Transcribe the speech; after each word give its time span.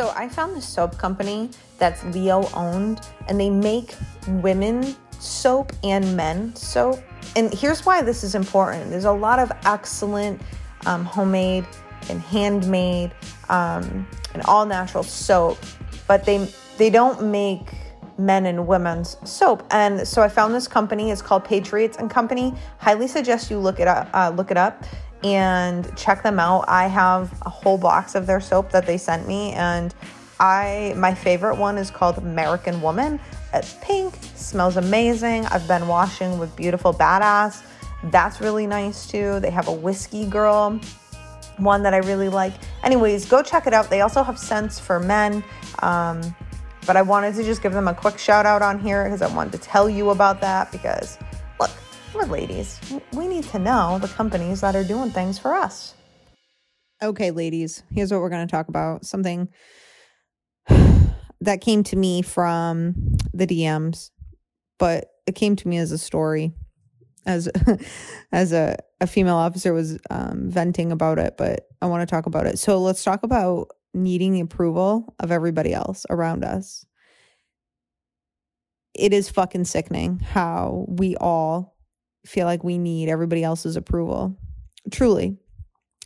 So 0.00 0.12
I 0.16 0.28
found 0.28 0.56
this 0.56 0.66
soap 0.66 0.96
company 0.98 1.50
that's 1.78 2.02
LEO 2.04 2.48
owned, 2.54 3.00
and 3.28 3.38
they 3.38 3.50
make 3.50 3.94
women 4.26 4.96
soap 5.18 5.72
and 5.84 6.16
men 6.16 6.56
soap. 6.56 7.00
And 7.36 7.52
here's 7.52 7.86
why 7.86 8.02
this 8.02 8.24
is 8.24 8.34
important 8.34 8.90
there's 8.90 9.04
a 9.04 9.12
lot 9.12 9.38
of 9.38 9.52
excellent 9.64 10.40
um, 10.86 11.04
homemade 11.04 11.66
and 12.08 12.20
handmade 12.22 13.12
um, 13.50 14.06
and 14.32 14.42
all 14.44 14.64
natural 14.64 15.02
soap, 15.02 15.58
but 16.06 16.24
they 16.24 16.48
they 16.78 16.88
don't 16.88 17.30
make 17.30 17.74
men 18.16 18.46
and 18.46 18.66
women's 18.66 19.16
soap. 19.28 19.66
And 19.70 20.06
so 20.06 20.22
I 20.22 20.28
found 20.28 20.54
this 20.54 20.68
company. 20.68 21.10
It's 21.10 21.22
called 21.22 21.44
Patriots 21.44 21.96
and 21.98 22.10
Company. 22.10 22.54
Highly 22.78 23.08
suggest 23.08 23.50
you 23.50 23.58
look 23.58 23.80
it 23.80 23.88
up. 23.88 24.08
Uh, 24.14 24.32
look 24.34 24.50
it 24.50 24.56
up 24.56 24.84
and 25.22 25.94
check 25.96 26.22
them 26.22 26.38
out. 26.38 26.64
I 26.68 26.86
have 26.86 27.32
a 27.42 27.50
whole 27.50 27.76
box 27.76 28.14
of 28.14 28.26
their 28.26 28.40
soap 28.40 28.70
that 28.70 28.86
they 28.86 28.96
sent 28.96 29.26
me, 29.26 29.52
and 29.52 29.94
I 30.38 30.94
my 30.96 31.14
favorite 31.14 31.56
one 31.56 31.76
is 31.76 31.90
called 31.90 32.18
American 32.18 32.80
Woman. 32.80 33.20
It's 33.52 33.76
pink, 33.82 34.14
smells 34.36 34.76
amazing. 34.76 35.46
I've 35.46 35.66
been 35.66 35.88
washing 35.88 36.38
with 36.38 36.54
beautiful 36.54 36.94
badass. 36.94 37.62
That's 38.04 38.40
really 38.40 38.66
nice 38.66 39.06
too. 39.06 39.40
They 39.40 39.50
have 39.50 39.68
a 39.68 39.72
whiskey 39.72 40.26
girl 40.26 40.80
one 41.60 41.82
that 41.82 41.94
I 41.94 41.98
really 41.98 42.28
like. 42.28 42.52
Anyways, 42.82 43.26
go 43.26 43.42
check 43.42 43.66
it 43.66 43.74
out. 43.74 43.90
They 43.90 44.00
also 44.00 44.22
have 44.22 44.38
scents 44.38 44.78
for 44.78 45.00
men. 45.00 45.44
Um, 45.80 46.34
but 46.86 46.96
I 46.96 47.02
wanted 47.02 47.34
to 47.36 47.44
just 47.44 47.62
give 47.62 47.72
them 47.72 47.88
a 47.88 47.94
quick 47.94 48.18
shout 48.18 48.46
out 48.46 48.62
on 48.62 48.78
here 48.78 49.04
because 49.04 49.22
I 49.22 49.34
wanted 49.34 49.52
to 49.52 49.58
tell 49.58 49.88
you 49.88 50.10
about 50.10 50.40
that 50.40 50.72
because 50.72 51.18
look, 51.58 51.70
we're 52.14 52.24
ladies. 52.24 52.80
We 53.12 53.28
need 53.28 53.44
to 53.44 53.58
know 53.58 53.98
the 53.98 54.08
companies 54.08 54.60
that 54.62 54.74
are 54.74 54.84
doing 54.84 55.10
things 55.10 55.38
for 55.38 55.54
us. 55.54 55.94
Okay, 57.02 57.30
ladies, 57.30 57.82
here's 57.90 58.12
what 58.12 58.20
we're 58.20 58.28
going 58.28 58.46
to 58.46 58.50
talk 58.50 58.68
about 58.68 59.06
something 59.06 59.48
that 61.40 61.60
came 61.60 61.82
to 61.84 61.96
me 61.96 62.22
from 62.22 63.16
the 63.32 63.46
DMs, 63.46 64.10
but 64.78 65.10
it 65.26 65.34
came 65.34 65.56
to 65.56 65.68
me 65.68 65.78
as 65.78 65.92
a 65.92 65.98
story 65.98 66.52
as 67.26 67.48
as 68.32 68.52
a, 68.52 68.76
a 69.00 69.06
female 69.06 69.36
officer 69.36 69.72
was 69.72 69.98
um, 70.10 70.50
venting 70.50 70.92
about 70.92 71.18
it, 71.18 71.34
but 71.36 71.66
I 71.82 71.86
want 71.86 72.06
to 72.06 72.12
talk 72.12 72.26
about 72.26 72.46
it. 72.46 72.58
So 72.58 72.78
let's 72.78 73.04
talk 73.04 73.22
about 73.22 73.68
needing 73.94 74.32
the 74.32 74.40
approval 74.40 75.14
of 75.18 75.30
everybody 75.30 75.72
else 75.72 76.06
around 76.10 76.44
us. 76.44 76.84
It 78.94 79.12
is 79.12 79.30
fucking 79.30 79.64
sickening 79.64 80.18
how 80.18 80.86
we 80.88 81.16
all 81.16 81.76
feel 82.26 82.46
like 82.46 82.62
we 82.62 82.78
need 82.78 83.08
everybody 83.08 83.42
else's 83.42 83.76
approval. 83.76 84.36
Truly. 84.90 85.36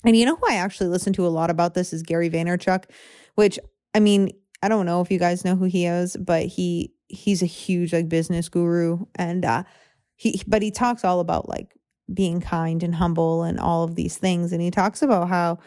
And 0.04 0.16
you 0.16 0.26
know 0.26 0.36
who 0.36 0.46
I 0.48 0.56
actually 0.56 0.88
listen 0.88 1.12
to 1.14 1.26
a 1.26 1.28
lot 1.28 1.50
about 1.50 1.74
this 1.74 1.92
is 1.92 2.02
Gary 2.02 2.28
Vaynerchuk, 2.28 2.84
which 3.36 3.58
I 3.94 4.00
mean, 4.00 4.32
I 4.62 4.68
don't 4.68 4.86
know 4.86 5.00
if 5.00 5.10
you 5.10 5.18
guys 5.18 5.44
know 5.44 5.56
who 5.56 5.64
he 5.64 5.86
is, 5.86 6.16
but 6.16 6.46
he 6.46 6.92
he's 7.08 7.42
a 7.42 7.46
huge 7.46 7.92
like 7.92 8.08
business 8.08 8.48
guru 8.48 9.04
and 9.14 9.44
uh 9.44 9.62
he 10.16 10.40
but 10.46 10.62
he 10.62 10.70
talks 10.70 11.04
all 11.04 11.20
about 11.20 11.48
like 11.48 11.74
being 12.12 12.40
kind 12.40 12.82
and 12.82 12.94
humble 12.94 13.42
and 13.42 13.58
all 13.58 13.84
of 13.84 13.94
these 13.94 14.16
things 14.16 14.52
and 14.52 14.60
he 14.60 14.70
talks 14.70 15.02
about 15.02 15.28
how 15.28 15.58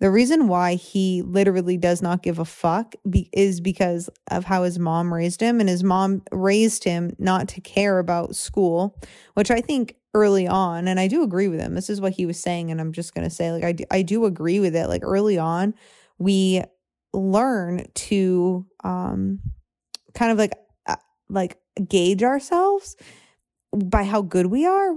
the 0.00 0.10
reason 0.10 0.48
why 0.48 0.74
he 0.74 1.22
literally 1.22 1.76
does 1.76 2.02
not 2.02 2.24
give 2.24 2.40
a 2.40 2.44
fuck 2.44 2.96
be, 3.08 3.30
is 3.32 3.60
because 3.60 4.10
of 4.32 4.44
how 4.44 4.64
his 4.64 4.76
mom 4.76 5.14
raised 5.14 5.40
him 5.40 5.60
and 5.60 5.68
his 5.68 5.84
mom 5.84 6.22
raised 6.32 6.82
him 6.82 7.14
not 7.18 7.46
to 7.48 7.60
care 7.60 7.98
about 7.98 8.34
school 8.34 8.98
which 9.34 9.50
i 9.50 9.60
think 9.60 9.96
early 10.14 10.46
on 10.48 10.88
and 10.88 10.98
i 10.98 11.06
do 11.06 11.22
agree 11.22 11.48
with 11.48 11.60
him 11.60 11.74
this 11.74 11.90
is 11.90 12.00
what 12.00 12.12
he 12.12 12.26
was 12.26 12.40
saying 12.40 12.70
and 12.70 12.80
i'm 12.80 12.92
just 12.92 13.14
going 13.14 13.26
to 13.26 13.34
say 13.34 13.52
like 13.52 13.64
I 13.64 13.72
do, 13.72 13.84
I 13.90 14.02
do 14.02 14.24
agree 14.24 14.60
with 14.60 14.74
it 14.74 14.88
like 14.88 15.02
early 15.04 15.38
on 15.38 15.74
we 16.18 16.62
learn 17.12 17.86
to 17.94 18.66
um 18.84 19.40
kind 20.14 20.32
of 20.32 20.38
like 20.38 20.52
uh, 20.86 20.96
like 21.28 21.58
gauge 21.88 22.22
ourselves 22.22 22.96
by 23.74 24.04
how 24.04 24.22
good 24.22 24.46
we 24.46 24.66
are 24.66 24.94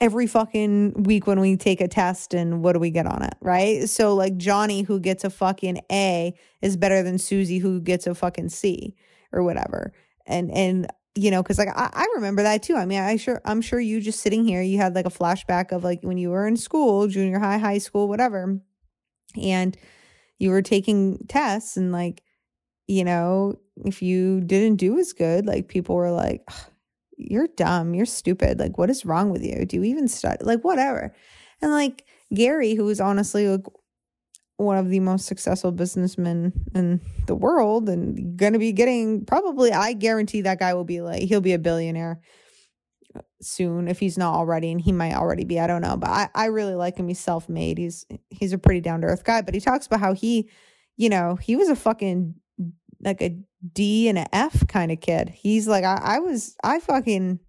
every 0.00 0.26
fucking 0.26 1.04
week 1.04 1.28
when 1.28 1.38
we 1.38 1.56
take 1.56 1.80
a 1.80 1.86
test 1.86 2.34
and 2.34 2.62
what 2.62 2.72
do 2.72 2.80
we 2.80 2.90
get 2.90 3.06
on 3.06 3.22
it, 3.22 3.34
right? 3.40 3.88
So 3.88 4.14
like 4.16 4.36
Johnny 4.36 4.82
who 4.82 4.98
gets 4.98 5.22
a 5.22 5.30
fucking 5.30 5.80
A 5.92 6.34
is 6.60 6.76
better 6.76 7.04
than 7.04 7.18
Susie 7.18 7.58
who 7.58 7.80
gets 7.80 8.08
a 8.08 8.14
fucking 8.14 8.48
C 8.48 8.96
or 9.30 9.44
whatever. 9.44 9.92
And 10.26 10.50
and 10.50 10.88
you 11.14 11.30
know, 11.30 11.40
because 11.42 11.58
like 11.58 11.68
I, 11.68 11.90
I 11.92 12.06
remember 12.16 12.42
that 12.42 12.64
too. 12.64 12.74
I 12.74 12.84
mean, 12.84 13.00
I 13.00 13.16
sure 13.16 13.40
I'm 13.44 13.60
sure 13.60 13.78
you 13.78 14.00
just 14.00 14.20
sitting 14.20 14.44
here, 14.44 14.60
you 14.60 14.78
had 14.78 14.94
like 14.94 15.06
a 15.06 15.10
flashback 15.10 15.70
of 15.70 15.84
like 15.84 16.02
when 16.02 16.18
you 16.18 16.30
were 16.30 16.48
in 16.48 16.56
school, 16.56 17.06
junior 17.06 17.38
high, 17.38 17.58
high 17.58 17.78
school, 17.78 18.08
whatever, 18.08 18.58
and 19.40 19.76
you 20.40 20.50
were 20.50 20.62
taking 20.62 21.24
tests 21.28 21.76
and 21.76 21.92
like, 21.92 22.24
you 22.88 23.04
know, 23.04 23.54
if 23.84 24.02
you 24.02 24.40
didn't 24.40 24.76
do 24.76 24.98
as 24.98 25.12
good, 25.12 25.46
like 25.46 25.68
people 25.68 25.94
were 25.94 26.10
like, 26.10 26.42
you're 27.16 27.48
dumb, 27.56 27.94
you're 27.94 28.06
stupid. 28.06 28.58
Like, 28.58 28.78
what 28.78 28.90
is 28.90 29.04
wrong 29.04 29.30
with 29.30 29.44
you? 29.44 29.64
Do 29.64 29.76
you 29.76 29.84
even 29.84 30.08
study? 30.08 30.44
Like, 30.44 30.62
whatever. 30.62 31.14
And 31.60 31.70
like 31.70 32.04
Gary, 32.34 32.74
who 32.74 32.88
is 32.88 33.00
honestly 33.00 33.48
like 33.48 33.66
one 34.56 34.78
of 34.78 34.88
the 34.88 35.00
most 35.00 35.26
successful 35.26 35.72
businessmen 35.72 36.52
in 36.74 37.00
the 37.26 37.34
world 37.34 37.88
and 37.88 38.38
to 38.38 38.58
be 38.58 38.72
getting 38.72 39.24
probably, 39.24 39.72
I 39.72 39.92
guarantee 39.92 40.42
that 40.42 40.58
guy 40.58 40.74
will 40.74 40.84
be 40.84 41.00
like, 41.00 41.22
he'll 41.22 41.40
be 41.40 41.52
a 41.52 41.58
billionaire 41.58 42.20
uh, 43.14 43.20
soon 43.40 43.88
if 43.88 43.98
he's 43.98 44.16
not 44.16 44.34
already 44.34 44.70
and 44.70 44.80
he 44.80 44.90
might 44.90 45.14
already 45.14 45.44
be 45.44 45.60
i 45.60 45.66
don't 45.66 45.82
know 45.82 45.98
but 45.98 46.08
i, 46.08 46.28
I 46.34 46.44
really 46.46 46.74
like 46.74 46.96
him 46.96 47.08
he's 47.08 47.20
self-made 47.20 47.76
he's 47.76 48.06
he's 48.30 48.54
a 48.54 48.58
pretty 48.58 48.80
down-to-earth 48.80 49.22
guy 49.22 49.42
but 49.42 49.52
he 49.52 49.60
talks 49.60 49.84
about 49.84 50.00
how 50.00 50.14
he 50.14 50.48
you 50.96 51.10
know 51.10 51.36
he 51.36 51.54
was 51.54 51.68
a 51.68 51.76
fucking 51.76 52.34
like 53.02 53.20
a 53.20 53.36
D 53.72 54.08
and 54.08 54.18
an 54.18 54.28
F 54.32 54.66
kind 54.66 54.92
of 54.92 55.00
kid. 55.00 55.28
He's 55.28 55.68
like, 55.68 55.84
I, 55.84 56.00
I 56.02 56.18
was, 56.18 56.56
I 56.62 56.80
fucking, 56.80 57.40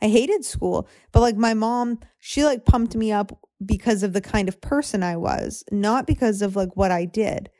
I 0.00 0.08
hated 0.08 0.44
school, 0.44 0.88
but 1.12 1.20
like 1.20 1.36
my 1.36 1.54
mom, 1.54 2.00
she 2.18 2.44
like 2.44 2.64
pumped 2.64 2.96
me 2.96 3.12
up 3.12 3.38
because 3.64 4.02
of 4.02 4.12
the 4.12 4.20
kind 4.20 4.48
of 4.48 4.60
person 4.60 5.02
I 5.02 5.16
was, 5.16 5.64
not 5.70 6.06
because 6.06 6.42
of 6.42 6.56
like 6.56 6.76
what 6.76 6.90
I 6.90 7.04
did. 7.04 7.50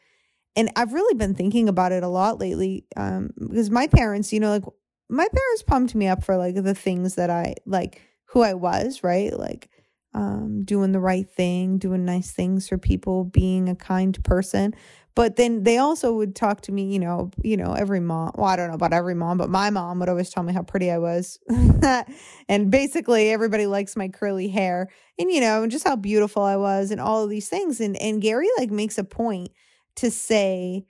And 0.56 0.70
I've 0.76 0.92
really 0.92 1.14
been 1.14 1.34
thinking 1.34 1.68
about 1.68 1.92
it 1.92 2.02
a 2.02 2.08
lot 2.08 2.38
lately 2.38 2.86
um, 2.96 3.30
because 3.38 3.70
my 3.70 3.86
parents, 3.86 4.32
you 4.32 4.40
know, 4.40 4.50
like 4.50 4.64
my 5.08 5.26
parents 5.26 5.62
pumped 5.62 5.94
me 5.94 6.08
up 6.08 6.24
for 6.24 6.36
like 6.36 6.56
the 6.56 6.74
things 6.74 7.14
that 7.14 7.30
I 7.30 7.54
like, 7.64 8.02
who 8.26 8.42
I 8.42 8.54
was, 8.54 9.02
right? 9.02 9.32
Like 9.32 9.70
um, 10.14 10.64
doing 10.64 10.92
the 10.92 11.00
right 11.00 11.28
thing, 11.28 11.78
doing 11.78 12.04
nice 12.04 12.32
things 12.32 12.68
for 12.68 12.78
people, 12.78 13.24
being 13.24 13.68
a 13.68 13.74
kind 13.74 14.22
person. 14.24 14.74
But 15.14 15.36
then 15.36 15.62
they 15.62 15.76
also 15.78 16.14
would 16.14 16.34
talk 16.34 16.62
to 16.62 16.72
me, 16.72 16.92
you 16.92 16.98
know, 16.98 17.30
you 17.42 17.56
know, 17.56 17.74
every 17.74 18.00
mom. 18.00 18.32
Well, 18.34 18.46
I 18.46 18.56
don't 18.56 18.68
know 18.68 18.74
about 18.74 18.94
every 18.94 19.14
mom, 19.14 19.36
but 19.36 19.50
my 19.50 19.68
mom 19.68 19.98
would 20.00 20.08
always 20.08 20.30
tell 20.30 20.42
me 20.42 20.54
how 20.54 20.62
pretty 20.62 20.90
I 20.90 20.98
was. 20.98 21.38
and 22.48 22.70
basically 22.70 23.30
everybody 23.30 23.66
likes 23.66 23.94
my 23.96 24.08
curly 24.08 24.48
hair 24.48 24.88
and 25.18 25.30
you 25.30 25.40
know, 25.40 25.66
just 25.66 25.86
how 25.86 25.96
beautiful 25.96 26.42
I 26.42 26.56
was 26.56 26.90
and 26.90 27.00
all 27.00 27.22
of 27.24 27.30
these 27.30 27.48
things. 27.48 27.80
And 27.80 27.96
and 27.96 28.22
Gary 28.22 28.48
like 28.58 28.70
makes 28.70 28.96
a 28.96 29.04
point 29.04 29.50
to 29.96 30.10
say, 30.10 30.84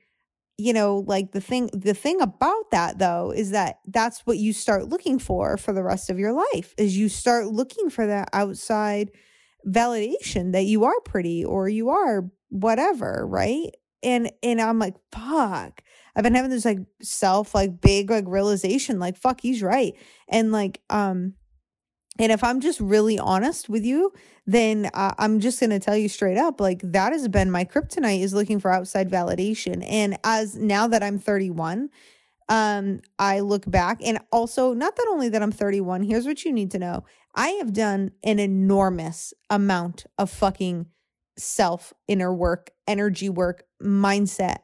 you 0.59 0.73
know, 0.73 1.05
like 1.07 1.33
the 1.33 1.41
thing 1.41 1.71
the 1.73 1.95
thing 1.95 2.21
about 2.21 2.71
that 2.71 2.99
though 2.99 3.33
is 3.33 3.51
that 3.53 3.79
that's 3.87 4.21
what 4.27 4.39
you 4.39 4.53
start 4.53 4.89
looking 4.89 5.19
for 5.19 5.57
for 5.57 5.73
the 5.73 5.83
rest 5.83 6.11
of 6.11 6.19
your 6.19 6.33
life. 6.33 6.75
Is 6.79 6.97
you 6.97 7.09
start 7.09 7.47
looking 7.49 7.91
for 7.91 8.07
that 8.07 8.29
outside 8.33 9.11
validation 9.67 10.53
that 10.53 10.65
you 10.65 10.85
are 10.85 11.01
pretty 11.05 11.45
or 11.45 11.69
you 11.69 11.91
are 11.91 12.25
whatever, 12.51 13.27
right? 13.27 13.71
And 14.03 14.31
and 14.43 14.61
I'm 14.61 14.79
like, 14.79 14.95
fuck. 15.13 15.83
I've 16.15 16.23
been 16.23 16.35
having 16.35 16.51
this 16.51 16.65
like 16.65 16.81
self 17.01 17.55
like 17.55 17.81
big 17.81 18.11
like 18.11 18.25
realization 18.27 18.99
like 18.99 19.17
fuck 19.17 19.41
he's 19.41 19.63
right. 19.63 19.95
And 20.29 20.53
like 20.53 20.81
um 20.91 21.35
and 22.19 22.31
if 22.31 22.45
I'm 22.45 22.61
just 22.61 22.79
really 22.79 23.19
honest 23.19 23.71
with 23.71 23.87
you, 23.87 24.13
then 24.47 24.91
I'm 24.95 25.41
just 25.41 25.61
going 25.61 25.71
to 25.71 25.79
tell 25.79 25.97
you 25.97 26.11
straight 26.11 26.37
up 26.37 26.61
like 26.61 26.83
that 26.85 27.13
has 27.13 27.27
been 27.29 27.51
my 27.51 27.65
kryptonite 27.65 28.21
is 28.21 28.35
looking 28.35 28.61
for 28.61 28.71
outside 28.71 29.11
validation. 29.11 29.83
And 29.89 30.19
as 30.23 30.55
now 30.55 30.87
that 30.89 31.03
I'm 31.03 31.19
31, 31.19 31.89
um 32.49 33.01
I 33.19 33.41
look 33.41 33.71
back 33.71 34.01
and 34.05 34.19
also 34.31 34.75
not 34.75 34.97
that 34.97 35.07
only 35.11 35.31
that 35.31 35.43
I'm 35.43 35.53
31, 35.53 36.03
here's 36.03 36.27
what 36.27 36.45
you 36.45 36.53
need 36.53 36.71
to 36.73 36.79
know. 36.79 37.05
I 37.35 37.49
have 37.53 37.73
done 37.73 38.11
an 38.23 38.39
enormous 38.39 39.33
amount 39.49 40.05
of 40.19 40.29
fucking 40.29 40.87
self 41.37 41.93
inner 42.09 42.33
work, 42.33 42.71
energy 42.87 43.29
work, 43.29 43.65
mindset, 43.83 44.59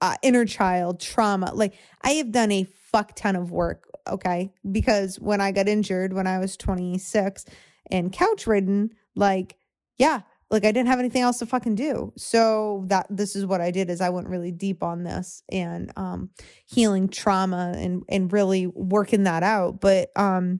uh, 0.00 0.16
inner 0.22 0.44
child, 0.44 1.00
trauma. 1.00 1.52
Like 1.54 1.74
I 2.02 2.10
have 2.12 2.32
done 2.32 2.52
a 2.52 2.64
fuck 2.64 3.14
ton 3.14 3.36
of 3.36 3.50
work. 3.50 3.88
Okay. 4.08 4.52
Because 4.70 5.16
when 5.16 5.40
I 5.40 5.52
got 5.52 5.68
injured 5.68 6.12
when 6.12 6.26
I 6.26 6.38
was 6.38 6.56
26 6.56 7.44
and 7.90 8.12
couch 8.12 8.46
ridden, 8.46 8.90
like, 9.14 9.56
yeah, 9.96 10.22
like 10.50 10.64
I 10.64 10.72
didn't 10.72 10.88
have 10.88 10.98
anything 10.98 11.22
else 11.22 11.38
to 11.38 11.46
fucking 11.46 11.76
do. 11.76 12.12
So 12.16 12.84
that 12.88 13.06
this 13.08 13.34
is 13.36 13.46
what 13.46 13.60
I 13.60 13.70
did 13.70 13.88
is 13.88 14.00
I 14.00 14.10
went 14.10 14.28
really 14.28 14.52
deep 14.52 14.82
on 14.82 15.02
this 15.02 15.42
and 15.50 15.90
um 15.96 16.30
healing 16.66 17.08
trauma 17.08 17.72
and 17.76 18.02
and 18.08 18.32
really 18.32 18.66
working 18.66 19.22
that 19.24 19.42
out. 19.42 19.80
But 19.80 20.10
um 20.14 20.58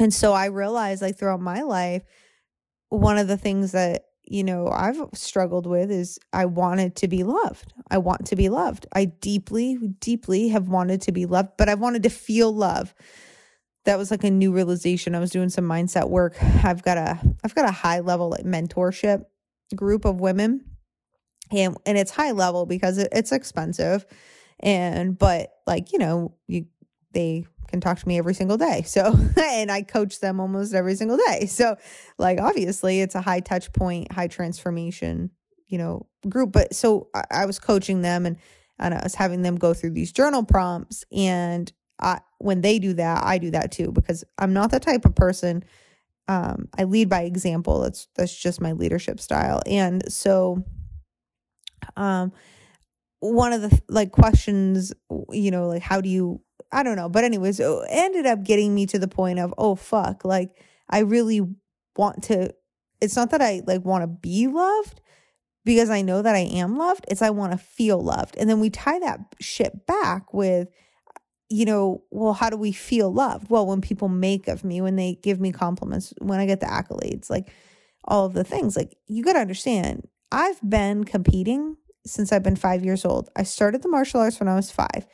and 0.00 0.12
so 0.12 0.32
I 0.32 0.46
realized 0.46 1.02
like 1.02 1.18
throughout 1.18 1.40
my 1.40 1.62
life 1.62 2.02
one 2.88 3.16
of 3.16 3.28
the 3.28 3.36
things 3.38 3.72
that 3.72 4.02
you 4.24 4.44
know 4.44 4.68
I've 4.68 5.00
struggled 5.14 5.66
with 5.66 5.90
is 5.90 6.18
I 6.32 6.46
wanted 6.46 6.96
to 6.96 7.08
be 7.08 7.24
loved. 7.24 7.72
I 7.90 7.98
want 7.98 8.26
to 8.26 8.36
be 8.36 8.48
loved. 8.48 8.86
I 8.92 9.06
deeply 9.06 9.76
deeply 10.00 10.48
have 10.48 10.68
wanted 10.68 11.02
to 11.02 11.12
be 11.12 11.26
loved, 11.26 11.50
but 11.58 11.68
I 11.68 11.74
wanted 11.74 12.02
to 12.04 12.10
feel 12.10 12.52
love 12.52 12.94
that 13.84 13.98
was 13.98 14.10
like 14.10 14.24
a 14.24 14.30
new 14.30 14.52
realization. 14.52 15.14
I 15.14 15.20
was 15.20 15.30
doing 15.30 15.48
some 15.48 15.64
mindset 15.64 16.08
work. 16.08 16.36
I've 16.64 16.82
got 16.82 16.98
a 16.98 17.18
I've 17.44 17.54
got 17.54 17.68
a 17.68 17.72
high 17.72 18.00
level 18.00 18.30
like 18.30 18.44
mentorship 18.44 19.24
group 19.74 20.04
of 20.04 20.20
women. 20.20 20.64
And 21.50 21.76
and 21.84 21.98
it's 21.98 22.10
high 22.10 22.30
level 22.32 22.66
because 22.66 22.98
it, 22.98 23.08
it's 23.12 23.32
expensive. 23.32 24.06
And 24.60 25.18
but 25.18 25.52
like, 25.66 25.92
you 25.92 25.98
know, 25.98 26.34
you 26.46 26.66
they 27.12 27.44
can 27.72 27.80
talk 27.80 27.98
to 27.98 28.06
me 28.06 28.18
every 28.18 28.34
single 28.34 28.56
day. 28.56 28.82
So 28.82 29.18
and 29.36 29.72
I 29.72 29.82
coach 29.82 30.20
them 30.20 30.38
almost 30.38 30.74
every 30.74 30.94
single 30.94 31.16
day. 31.26 31.46
So 31.46 31.76
like 32.18 32.38
obviously 32.38 33.00
it's 33.00 33.16
a 33.16 33.20
high 33.20 33.40
touch 33.40 33.72
point, 33.72 34.12
high 34.12 34.28
transformation, 34.28 35.30
you 35.66 35.78
know, 35.78 36.06
group. 36.28 36.52
But 36.52 36.74
so 36.74 37.08
I, 37.14 37.24
I 37.30 37.46
was 37.46 37.58
coaching 37.58 38.02
them 38.02 38.26
and 38.26 38.36
and 38.78 38.94
I 38.94 39.00
was 39.02 39.14
having 39.14 39.42
them 39.42 39.56
go 39.56 39.74
through 39.74 39.90
these 39.90 40.12
journal 40.12 40.44
prompts 40.44 41.04
and 41.10 41.72
I, 42.00 42.20
when 42.38 42.60
they 42.60 42.78
do 42.78 42.94
that, 42.94 43.24
I 43.24 43.38
do 43.38 43.50
that 43.52 43.72
too 43.72 43.92
because 43.92 44.24
I'm 44.38 44.52
not 44.52 44.70
the 44.70 44.80
type 44.80 45.04
of 45.04 45.14
person. 45.14 45.64
Um, 46.28 46.68
I 46.76 46.84
lead 46.84 47.08
by 47.08 47.22
example. 47.22 47.80
That's 47.80 48.08
that's 48.16 48.34
just 48.34 48.60
my 48.60 48.72
leadership 48.72 49.20
style. 49.20 49.62
And 49.66 50.10
so, 50.12 50.64
um, 51.96 52.32
one 53.20 53.52
of 53.52 53.62
the 53.62 53.80
like 53.88 54.10
questions, 54.10 54.92
you 55.30 55.50
know, 55.50 55.68
like 55.68 55.82
how 55.82 56.00
do 56.00 56.08
you? 56.08 56.40
I 56.72 56.82
don't 56.82 56.96
know, 56.96 57.08
but 57.08 57.24
anyways, 57.24 57.60
it 57.60 57.70
ended 57.88 58.26
up 58.26 58.42
getting 58.42 58.74
me 58.74 58.86
to 58.86 58.98
the 58.98 59.08
point 59.08 59.38
of 59.38 59.54
oh 59.58 59.74
fuck, 59.74 60.24
like 60.24 60.62
I 60.88 61.00
really 61.00 61.42
want 61.96 62.24
to. 62.24 62.54
It's 63.00 63.16
not 63.16 63.30
that 63.30 63.42
I 63.42 63.62
like 63.66 63.84
want 63.84 64.02
to 64.02 64.06
be 64.06 64.46
loved 64.46 65.00
because 65.64 65.90
I 65.90 66.02
know 66.02 66.22
that 66.22 66.34
I 66.34 66.40
am 66.40 66.76
loved. 66.76 67.04
It's 67.08 67.22
I 67.22 67.30
want 67.30 67.52
to 67.52 67.58
feel 67.58 68.00
loved, 68.00 68.36
and 68.36 68.48
then 68.48 68.60
we 68.60 68.70
tie 68.70 68.98
that 69.00 69.20
shit 69.40 69.86
back 69.86 70.32
with 70.32 70.68
you 71.52 71.66
know, 71.66 72.02
well, 72.10 72.32
how 72.32 72.48
do 72.48 72.56
we 72.56 72.72
feel 72.72 73.12
loved? 73.12 73.50
Well, 73.50 73.66
when 73.66 73.82
people 73.82 74.08
make 74.08 74.48
of 74.48 74.64
me, 74.64 74.80
when 74.80 74.96
they 74.96 75.18
give 75.22 75.38
me 75.38 75.52
compliments, 75.52 76.14
when 76.18 76.40
I 76.40 76.46
get 76.46 76.60
the 76.60 76.66
accolades, 76.66 77.28
like 77.28 77.52
all 78.04 78.24
of 78.24 78.32
the 78.32 78.42
things, 78.42 78.74
like 78.74 78.96
you 79.06 79.22
got 79.22 79.34
to 79.34 79.40
understand, 79.40 80.08
I've 80.32 80.58
been 80.66 81.04
competing 81.04 81.76
since 82.06 82.32
I've 82.32 82.42
been 82.42 82.56
five 82.56 82.82
years 82.86 83.04
old. 83.04 83.28
I 83.36 83.42
started 83.42 83.82
the 83.82 83.90
martial 83.90 84.20
arts 84.20 84.40
when 84.40 84.48
I 84.48 84.54
was 84.54 84.70
five. 84.70 85.06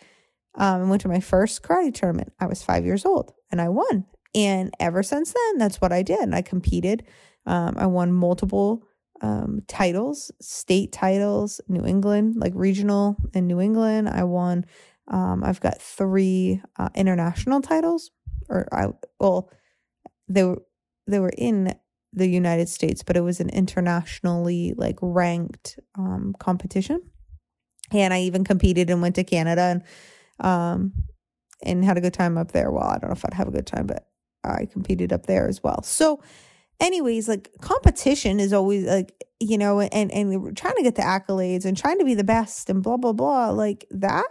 Um, 0.58 0.82
and 0.82 0.90
went 0.90 1.02
to 1.02 1.08
my 1.08 1.20
first 1.20 1.62
karate 1.62 1.94
tournament. 1.94 2.32
I 2.40 2.46
was 2.46 2.62
five 2.62 2.84
years 2.84 3.06
old 3.06 3.32
and 3.50 3.60
I 3.60 3.68
won. 3.68 4.04
And 4.34 4.74
ever 4.78 5.02
since 5.02 5.32
then, 5.32 5.58
that's 5.58 5.80
what 5.80 5.92
I 5.92 6.02
did. 6.02 6.18
And 6.18 6.34
I 6.34 6.42
competed. 6.42 7.06
Um, 7.46 7.76
I 7.78 7.86
won 7.86 8.12
multiple 8.12 8.84
um, 9.22 9.62
titles, 9.68 10.30
state 10.40 10.92
titles, 10.92 11.60
New 11.68 11.86
England, 11.86 12.34
like 12.36 12.52
regional 12.54 13.16
in 13.34 13.46
New 13.46 13.60
England. 13.60 14.08
I 14.08 14.24
won 14.24 14.64
um, 15.08 15.42
I've 15.42 15.60
got 15.60 15.80
three 15.80 16.62
uh, 16.78 16.90
international 16.94 17.62
titles, 17.62 18.10
or 18.48 18.68
I 18.72 18.88
well, 19.18 19.50
they 20.28 20.44
were 20.44 20.62
they 21.06 21.18
were 21.18 21.32
in 21.36 21.74
the 22.12 22.28
United 22.28 22.68
States, 22.68 23.02
but 23.02 23.16
it 23.16 23.22
was 23.22 23.40
an 23.40 23.48
internationally 23.50 24.74
like 24.76 24.98
ranked 25.00 25.78
um, 25.96 26.34
competition. 26.38 27.02
And 27.90 28.12
I 28.12 28.20
even 28.22 28.44
competed 28.44 28.90
and 28.90 29.00
went 29.00 29.14
to 29.14 29.24
Canada 29.24 29.62
and 29.62 29.82
um, 30.40 30.92
and 31.62 31.84
had 31.84 31.98
a 31.98 32.00
good 32.00 32.14
time 32.14 32.38
up 32.38 32.52
there. 32.52 32.70
Well, 32.70 32.84
I 32.84 32.98
don't 32.98 33.10
know 33.10 33.16
if 33.16 33.24
I'd 33.24 33.34
have 33.34 33.48
a 33.48 33.52
good 33.52 33.66
time, 33.66 33.86
but 33.86 34.06
I 34.44 34.66
competed 34.66 35.12
up 35.12 35.26
there 35.26 35.48
as 35.48 35.62
well. 35.62 35.82
So, 35.82 36.22
anyways, 36.80 37.28
like 37.28 37.50
competition 37.60 38.40
is 38.40 38.52
always 38.52 38.84
like 38.86 39.12
you 39.40 39.58
know, 39.58 39.80
and 39.80 40.10
and 40.12 40.56
trying 40.56 40.76
to 40.76 40.82
get 40.82 40.96
the 40.96 41.02
accolades 41.02 41.64
and 41.64 41.76
trying 41.76 41.98
to 41.98 42.04
be 42.04 42.14
the 42.14 42.24
best 42.24 42.70
and 42.70 42.82
blah 42.82 42.96
blah 42.96 43.12
blah. 43.12 43.50
Like 43.50 43.86
that 43.90 44.26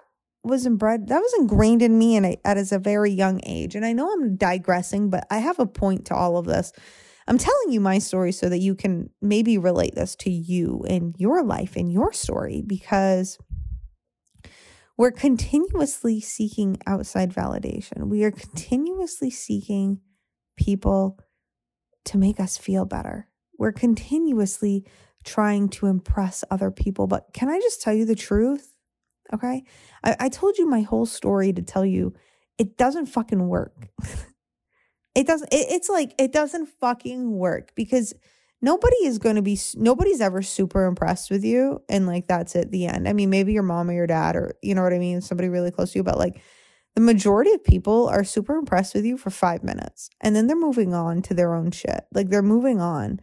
was 0.47 0.65
inbred 0.65 1.07
that 1.07 1.19
was 1.19 1.33
ingrained 1.39 1.81
in 1.81 1.97
me 1.97 2.15
and 2.15 2.25
at 2.25 2.57
as 2.57 2.71
a 2.71 2.79
very 2.79 3.11
young 3.11 3.41
age 3.45 3.75
and 3.75 3.85
i 3.85 3.93
know 3.93 4.11
i'm 4.11 4.35
digressing 4.35 5.09
but 5.09 5.25
i 5.29 5.37
have 5.37 5.59
a 5.59 5.65
point 5.65 6.05
to 6.05 6.15
all 6.15 6.37
of 6.37 6.45
this 6.45 6.71
i'm 7.27 7.37
telling 7.37 7.71
you 7.71 7.79
my 7.79 7.99
story 7.99 8.31
so 8.31 8.47
that 8.47 8.59
you 8.59 8.73
can 8.73 9.09
maybe 9.21 9.57
relate 9.57 9.95
this 9.95 10.15
to 10.15 10.29
you 10.29 10.83
and 10.87 11.15
your 11.17 11.43
life 11.43 11.75
and 11.75 11.91
your 11.91 12.13
story 12.13 12.63
because 12.65 13.37
we're 14.97 15.11
continuously 15.11 16.19
seeking 16.19 16.77
outside 16.85 17.33
validation 17.33 18.07
we 18.07 18.23
are 18.23 18.31
continuously 18.31 19.29
seeking 19.29 19.99
people 20.57 21.19
to 22.05 22.17
make 22.17 22.39
us 22.39 22.57
feel 22.57 22.85
better 22.85 23.27
we're 23.57 23.71
continuously 23.71 24.85
trying 25.23 25.67
to 25.67 25.87
impress 25.87 26.43
other 26.49 26.71
people 26.71 27.07
but 27.07 27.27
can 27.33 27.49
i 27.49 27.59
just 27.59 27.81
tell 27.81 27.93
you 27.93 28.05
the 28.05 28.15
truth 28.15 28.77
Okay. 29.33 29.63
I, 30.03 30.15
I 30.19 30.29
told 30.29 30.57
you 30.57 30.67
my 30.67 30.81
whole 30.81 31.05
story 31.05 31.53
to 31.53 31.61
tell 31.61 31.85
you 31.85 32.13
it 32.57 32.77
doesn't 32.77 33.07
fucking 33.07 33.47
work. 33.47 33.89
it 35.15 35.27
doesn't, 35.27 35.53
it, 35.53 35.67
it's 35.69 35.89
like, 35.89 36.13
it 36.17 36.31
doesn't 36.31 36.67
fucking 36.79 37.31
work 37.31 37.73
because 37.75 38.13
nobody 38.61 38.97
is 39.05 39.17
going 39.17 39.35
to 39.35 39.41
be, 39.41 39.59
nobody's 39.75 40.21
ever 40.21 40.41
super 40.41 40.85
impressed 40.85 41.29
with 41.29 41.43
you. 41.43 41.81
And 41.89 42.07
like, 42.07 42.27
that's 42.27 42.55
at 42.55 42.71
the 42.71 42.85
end. 42.85 43.07
I 43.07 43.13
mean, 43.13 43.29
maybe 43.29 43.53
your 43.53 43.63
mom 43.63 43.89
or 43.89 43.93
your 43.93 44.07
dad 44.07 44.35
or, 44.35 44.55
you 44.61 44.75
know 44.75 44.83
what 44.83 44.93
I 44.93 44.99
mean? 44.99 45.21
Somebody 45.21 45.49
really 45.49 45.71
close 45.71 45.91
to 45.91 45.99
you, 45.99 46.03
but 46.03 46.17
like, 46.17 46.41
the 46.95 47.01
majority 47.01 47.51
of 47.51 47.63
people 47.63 48.07
are 48.07 48.23
super 48.23 48.55
impressed 48.55 48.95
with 48.95 49.05
you 49.05 49.17
for 49.17 49.29
five 49.29 49.63
minutes 49.63 50.09
and 50.19 50.35
then 50.35 50.47
they're 50.47 50.55
moving 50.55 50.95
on 50.95 51.21
to 51.21 51.35
their 51.35 51.53
own 51.53 51.69
shit. 51.69 52.05
Like 52.11 52.29
they're 52.29 52.41
moving 52.41 52.81
on. 52.81 53.19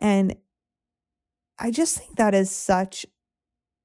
And 0.00 0.34
I 1.56 1.70
just 1.70 1.96
think 1.96 2.16
that 2.16 2.34
is 2.34 2.50
such 2.50 3.06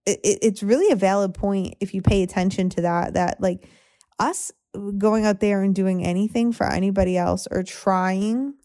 it, 0.07 0.19
it's 0.23 0.63
really 0.63 0.91
a 0.91 0.95
valid 0.95 1.35
point 1.35 1.75
if 1.79 1.93
you 1.93 2.01
pay 2.01 2.23
attention 2.23 2.69
to 2.69 2.81
that 2.81 3.13
that 3.13 3.39
like 3.39 3.69
us 4.17 4.51
going 4.97 5.27
out 5.27 5.39
there 5.39 5.61
and 5.61 5.75
doing 5.75 6.03
anything 6.03 6.51
for 6.51 6.65
anybody 6.65 7.15
else 7.15 7.47
or 7.51 7.61
trying 7.61 8.55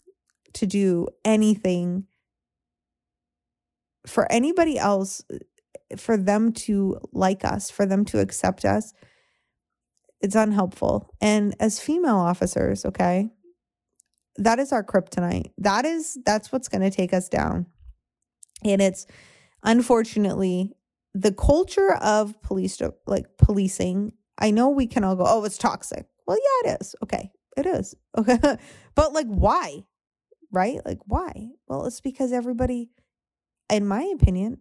to 0.53 0.65
do 0.65 1.07
anything 1.23 2.07
for 4.07 4.31
anybody 4.31 4.77
else 4.77 5.23
eh, 5.31 5.95
for 5.97 6.17
them 6.17 6.51
to 6.51 6.99
like 7.11 7.45
us 7.45 7.69
for 7.69 7.85
them 7.85 8.03
to 8.05 8.19
accept 8.19 8.65
us 8.65 8.93
it's 10.23 10.35
unhelpful. 10.35 11.13
And 11.19 11.53
as 11.59 11.79
female 11.79 12.15
officers 12.15 12.85
okay 12.85 13.29
that 14.37 14.57
is 14.57 14.71
our 14.71 14.83
kryptonite. 14.83 15.51
That 15.59 15.85
is 15.85 16.17
that's 16.25 16.51
what's 16.51 16.67
going 16.67 16.81
to 16.81 16.89
take 16.89 17.13
us 17.13 17.29
down. 17.29 17.67
And 18.63 18.81
it's 18.81 19.05
unfortunately 19.63 20.71
the 21.13 21.31
culture 21.31 21.93
of 22.01 22.41
police 22.41 22.81
like 23.05 23.25
policing 23.37 24.13
i 24.39 24.49
know 24.49 24.69
we 24.69 24.87
can 24.87 25.03
all 25.03 25.15
go 25.15 25.25
oh 25.27 25.43
it's 25.43 25.57
toxic. 25.57 26.07
Well 26.25 26.37
yeah 26.37 26.71
it 26.71 26.81
is. 26.81 26.95
Okay 27.03 27.31
it 27.57 27.65
is. 27.65 27.93
Okay 28.17 28.39
but 28.95 29.13
like 29.13 29.27
why 29.27 29.83
right? 30.51 30.79
Like 30.85 30.99
why? 31.05 31.49
Well 31.67 31.85
it's 31.85 32.01
because 32.01 32.31
everybody 32.31 32.89
in 33.69 33.87
my 33.87 34.03
opinion 34.13 34.57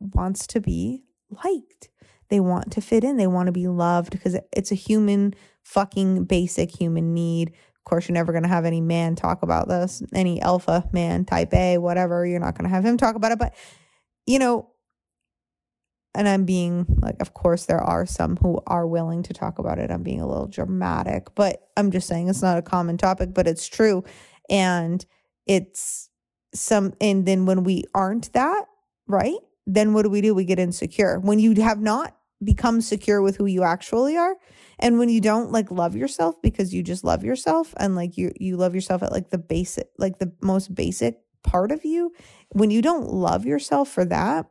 wants 0.00 0.46
to 0.46 0.60
be 0.60 1.04
liked 1.30 1.88
they 2.30 2.40
want 2.40 2.72
to 2.72 2.80
fit 2.80 3.04
in 3.04 3.16
they 3.16 3.26
want 3.26 3.46
to 3.46 3.52
be 3.52 3.68
loved 3.68 4.10
because 4.10 4.36
it's 4.52 4.72
a 4.72 4.76
human 4.76 5.34
fucking 5.62 6.24
basic 6.24 6.70
human 6.70 7.14
need 7.14 7.48
of 7.48 7.84
course 7.84 8.08
you're 8.08 8.14
never 8.14 8.32
going 8.32 8.42
to 8.42 8.48
have 8.48 8.64
any 8.64 8.80
man 8.80 9.14
talk 9.14 9.42
about 9.42 9.68
this 9.68 10.02
any 10.14 10.40
alpha 10.40 10.88
man 10.92 11.24
type 11.24 11.52
a 11.52 11.78
whatever 11.78 12.26
you're 12.26 12.40
not 12.40 12.54
going 12.54 12.68
to 12.68 12.74
have 12.74 12.84
him 12.84 12.96
talk 12.96 13.14
about 13.14 13.32
it 13.32 13.38
but 13.38 13.54
you 14.26 14.38
know 14.38 14.70
and 16.14 16.28
I'm 16.28 16.44
being 16.44 16.84
like, 17.00 17.14
of 17.20 17.34
course, 17.34 17.66
there 17.66 17.80
are 17.80 18.04
some 18.04 18.36
who 18.38 18.60
are 18.66 18.88
willing 18.88 19.22
to 19.22 19.32
talk 19.32 19.60
about 19.60 19.78
it. 19.78 19.90
I'm 19.90 20.02
being 20.02 20.20
a 20.20 20.26
little 20.26 20.48
dramatic, 20.48 21.28
but 21.36 21.68
I'm 21.76 21.92
just 21.92 22.08
saying 22.08 22.28
it's 22.28 22.42
not 22.42 22.58
a 22.58 22.62
common 22.62 22.96
topic, 22.96 23.32
but 23.32 23.46
it's 23.46 23.68
true. 23.68 24.02
And 24.50 25.04
it's 25.46 26.07
some, 26.54 26.94
and 27.00 27.26
then 27.26 27.46
when 27.46 27.64
we 27.64 27.84
aren't 27.94 28.32
that, 28.32 28.66
right? 29.06 29.38
Then 29.66 29.92
what 29.92 30.02
do 30.02 30.10
we 30.10 30.20
do? 30.20 30.34
We 30.34 30.44
get 30.44 30.58
insecure. 30.58 31.18
When 31.20 31.38
you 31.38 31.54
have 31.62 31.80
not 31.80 32.16
become 32.42 32.80
secure 32.80 33.20
with 33.20 33.36
who 33.36 33.46
you 33.46 33.62
actually 33.62 34.16
are, 34.16 34.36
and 34.78 34.98
when 34.98 35.08
you 35.08 35.20
don't 35.20 35.50
like 35.52 35.70
love 35.70 35.96
yourself 35.96 36.40
because 36.42 36.72
you 36.72 36.82
just 36.82 37.04
love 37.04 37.24
yourself 37.24 37.74
and 37.78 37.96
like 37.96 38.16
you 38.16 38.32
you 38.38 38.56
love 38.56 38.74
yourself 38.74 39.02
at 39.02 39.12
like 39.12 39.30
the 39.30 39.38
basic 39.38 39.88
like 39.98 40.18
the 40.18 40.32
most 40.40 40.74
basic 40.74 41.18
part 41.42 41.72
of 41.72 41.84
you 41.84 42.12
when 42.50 42.70
you 42.70 42.80
don't 42.80 43.08
love 43.08 43.44
yourself 43.44 43.88
for 43.88 44.04
that 44.04 44.46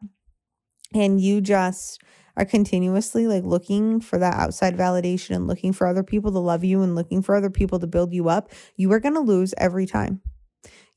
and 0.94 1.22
you 1.22 1.42
just 1.42 2.02
are 2.36 2.46
continuously 2.46 3.28
like 3.28 3.44
looking 3.44 4.00
for 4.00 4.20
that 4.20 4.36
outside 4.36 4.78
validation 4.78 5.36
and 5.36 5.48
looking 5.48 5.74
for 5.74 5.88
other 5.88 6.04
people 6.04 6.32
to 6.32 6.40
love 6.40 6.64
you 6.64 6.82
and 6.84 6.96
looking 6.96 7.22
for 7.22 7.36
other 7.36 7.50
people 7.50 7.80
to 7.80 7.88
build 7.88 8.14
you 8.14 8.30
up, 8.30 8.52
you 8.76 8.92
are 8.94 9.00
going 9.00 9.16
to 9.16 9.20
lose 9.20 9.56
every 9.58 9.88
time. 9.88 10.22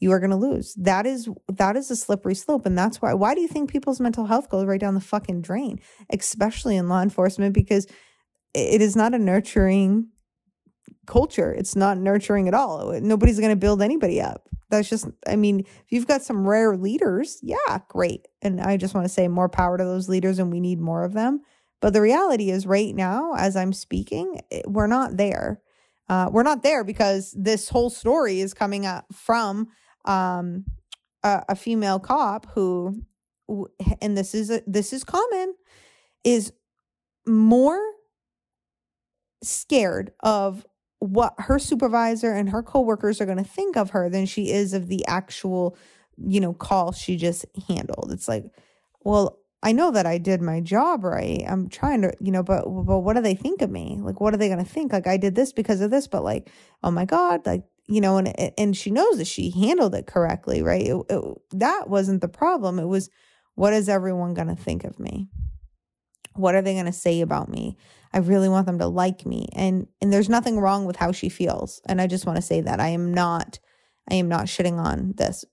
You 0.01 0.11
are 0.13 0.19
going 0.19 0.31
to 0.31 0.37
lose. 0.37 0.75
That 0.75 1.07
is 1.07 1.29
that 1.49 1.77
is 1.77 1.91
a 1.91 1.97
slippery 1.97 2.35
slope 2.35 2.67
and 2.67 2.77
that's 2.77 3.01
why 3.01 3.15
why 3.15 3.35
do 3.35 3.41
you 3.41 3.49
think 3.49 3.71
people's 3.71 4.01
mental 4.01 4.27
health 4.27 4.49
goes 4.49 4.67
right 4.67 4.81
down 4.81 4.95
the 4.95 5.01
fucking 5.01 5.43
drain, 5.43 5.81
especially 6.11 6.77
in 6.77 6.89
law 6.89 7.03
enforcement 7.03 7.55
because 7.55 7.87
it 8.55 8.83
is 8.83 8.97
not 8.97 9.15
a 9.15 9.19
nurturing 9.19 10.09
culture. 11.07 11.53
It's 11.53 11.77
not 11.77 11.99
nurturing 11.99 12.49
at 12.49 12.55
all. 12.55 12.99
Nobody's 13.01 13.39
going 13.39 13.51
to 13.51 13.57
build 13.57 13.83
anybody 13.83 14.21
up. 14.21 14.49
That's 14.71 14.89
just, 14.89 15.09
I 15.27 15.35
mean, 15.37 15.61
if 15.61 15.85
you've 15.91 16.07
got 16.07 16.23
some 16.23 16.47
rare 16.47 16.77
leaders, 16.77 17.39
yeah, 17.43 17.81
great. 17.89 18.29
And 18.41 18.61
I 18.61 18.77
just 18.77 18.95
want 18.95 19.05
to 19.05 19.13
say 19.13 19.27
more 19.27 19.49
power 19.49 19.77
to 19.77 19.85
those 19.85 20.09
leaders 20.09 20.39
and 20.39 20.53
we 20.53 20.61
need 20.61 20.81
more 20.81 21.05
of 21.05 21.13
them. 21.13 21.41
But 21.81 21.93
the 21.93 22.01
reality 22.01 22.51
is, 22.51 22.67
right 22.67 22.95
now, 22.95 23.35
as 23.37 23.57
I'm 23.57 23.73
speaking, 23.73 24.41
we're 24.67 24.87
not 24.87 25.17
there. 25.17 25.61
Uh, 26.09 26.29
we're 26.31 26.43
not 26.43 26.63
there 26.63 26.85
because 26.85 27.35
this 27.37 27.69
whole 27.69 27.91
story 27.91 28.41
is 28.41 28.53
coming 28.55 28.85
up 28.85 29.07
from 29.13 29.69
um, 30.05 30.65
a, 31.23 31.43
a 31.51 31.57
female 31.57 31.99
cop 31.99 32.47
who, 32.55 33.03
and 34.01 34.17
this 34.17 34.35
is 34.35 34.51
a, 34.51 34.63
this 34.67 34.93
is 34.93 35.05
common, 35.05 35.55
is 36.25 36.53
more 37.27 37.81
scared 39.43 40.13
of 40.21 40.67
what 40.99 41.35
her 41.39 41.59
supervisor 41.59 42.33
and 42.33 42.51
her 42.51 42.63
coworkers 42.63 43.21
are 43.21 43.27
going 43.27 43.39
to 43.39 43.45
think 43.45 43.77
of 43.77 43.91
her 43.91 44.11
than 44.11 44.27
she 44.27 44.51
is 44.51 44.75
of 44.75 44.89
the 44.89 45.05
actual, 45.07 45.77
you 46.19 46.41
know, 46.41 46.53
call 46.53 46.93
she 46.93 47.17
just 47.17 47.47
handled. 47.69 48.11
It's 48.13 48.29
like, 48.29 48.45
well, 49.01 49.39
I 49.63 49.73
know 49.73 49.91
that 49.91 50.07
I 50.07 50.19
did 50.19 50.41
my 50.41 50.61
job 50.61 51.05
right. 51.05 51.43
I'm 51.47 51.69
trying 51.69 52.03
to, 52.03 52.13
you 52.21 52.33
know, 52.33 52.43
but 52.43 52.65
but 52.65 53.01
what 53.01 53.17
do 53.17 53.23
they 53.23 53.35
think 53.35 53.63
of 53.63 53.71
me? 53.71 53.99
Like, 54.01 54.21
what 54.21 54.33
are 54.35 54.39
they 54.39 54.49
going 54.49 54.65
to 54.65 54.71
think? 54.71 54.93
Like, 54.93 55.07
I 55.07 55.17
did 55.17 55.35
this 55.35 55.53
because 55.53 55.81
of 55.81 55.91
this, 55.91 56.07
but 56.07 56.25
like, 56.25 56.51
oh 56.83 56.91
my 56.91 57.05
god, 57.05 57.47
like, 57.47 57.65
you 57.91 58.01
know, 58.01 58.19
and 58.19 58.53
and 58.57 58.77
she 58.77 58.91
knows 58.91 59.19
that 59.19 59.27
she 59.27 59.51
handled 59.51 59.97
it 59.97 60.07
correctly, 60.07 60.63
right? 60.63 60.87
It, 60.87 60.97
it, 61.11 61.39
that 61.51 61.91
wasn't 61.91 62.21
the 62.21 62.29
problem. 62.29 62.79
It 62.79 62.87
was, 62.87 63.11
what 63.57 63.73
is 63.73 63.89
everyone 63.89 64.33
going 64.33 64.47
to 64.47 64.55
think 64.55 64.85
of 64.85 65.01
me? 65.01 65.29
What 66.35 66.55
are 66.55 66.63
they 66.63 66.75
going 66.75 66.87
to 66.87 66.93
say 66.93 67.21
about 67.21 67.49
me? 67.49 67.77
I 68.13 68.19
really 68.19 68.49
want 68.49 68.67
them 68.67 68.79
to 68.79 68.87
like 68.87 69.27
me. 69.27 69.49
And 69.55 69.89
and 70.01 70.13
there's 70.13 70.29
nothing 70.29 70.61
wrong 70.61 70.85
with 70.85 70.97
how 70.97 71.11
she 71.11 71.29
feels. 71.29 71.81
And 71.87 72.01
I 72.01 72.07
just 72.07 72.27
want 72.27 72.37
to 72.37 72.43
say 72.43 72.61
that 72.61 72.79
I 72.79 72.89
am 72.89 73.13
not 73.13 73.59
I 74.09 74.15
am 74.15 74.29
not 74.29 74.47
shitting 74.47 74.79
on 74.79 75.15
this 75.17 75.45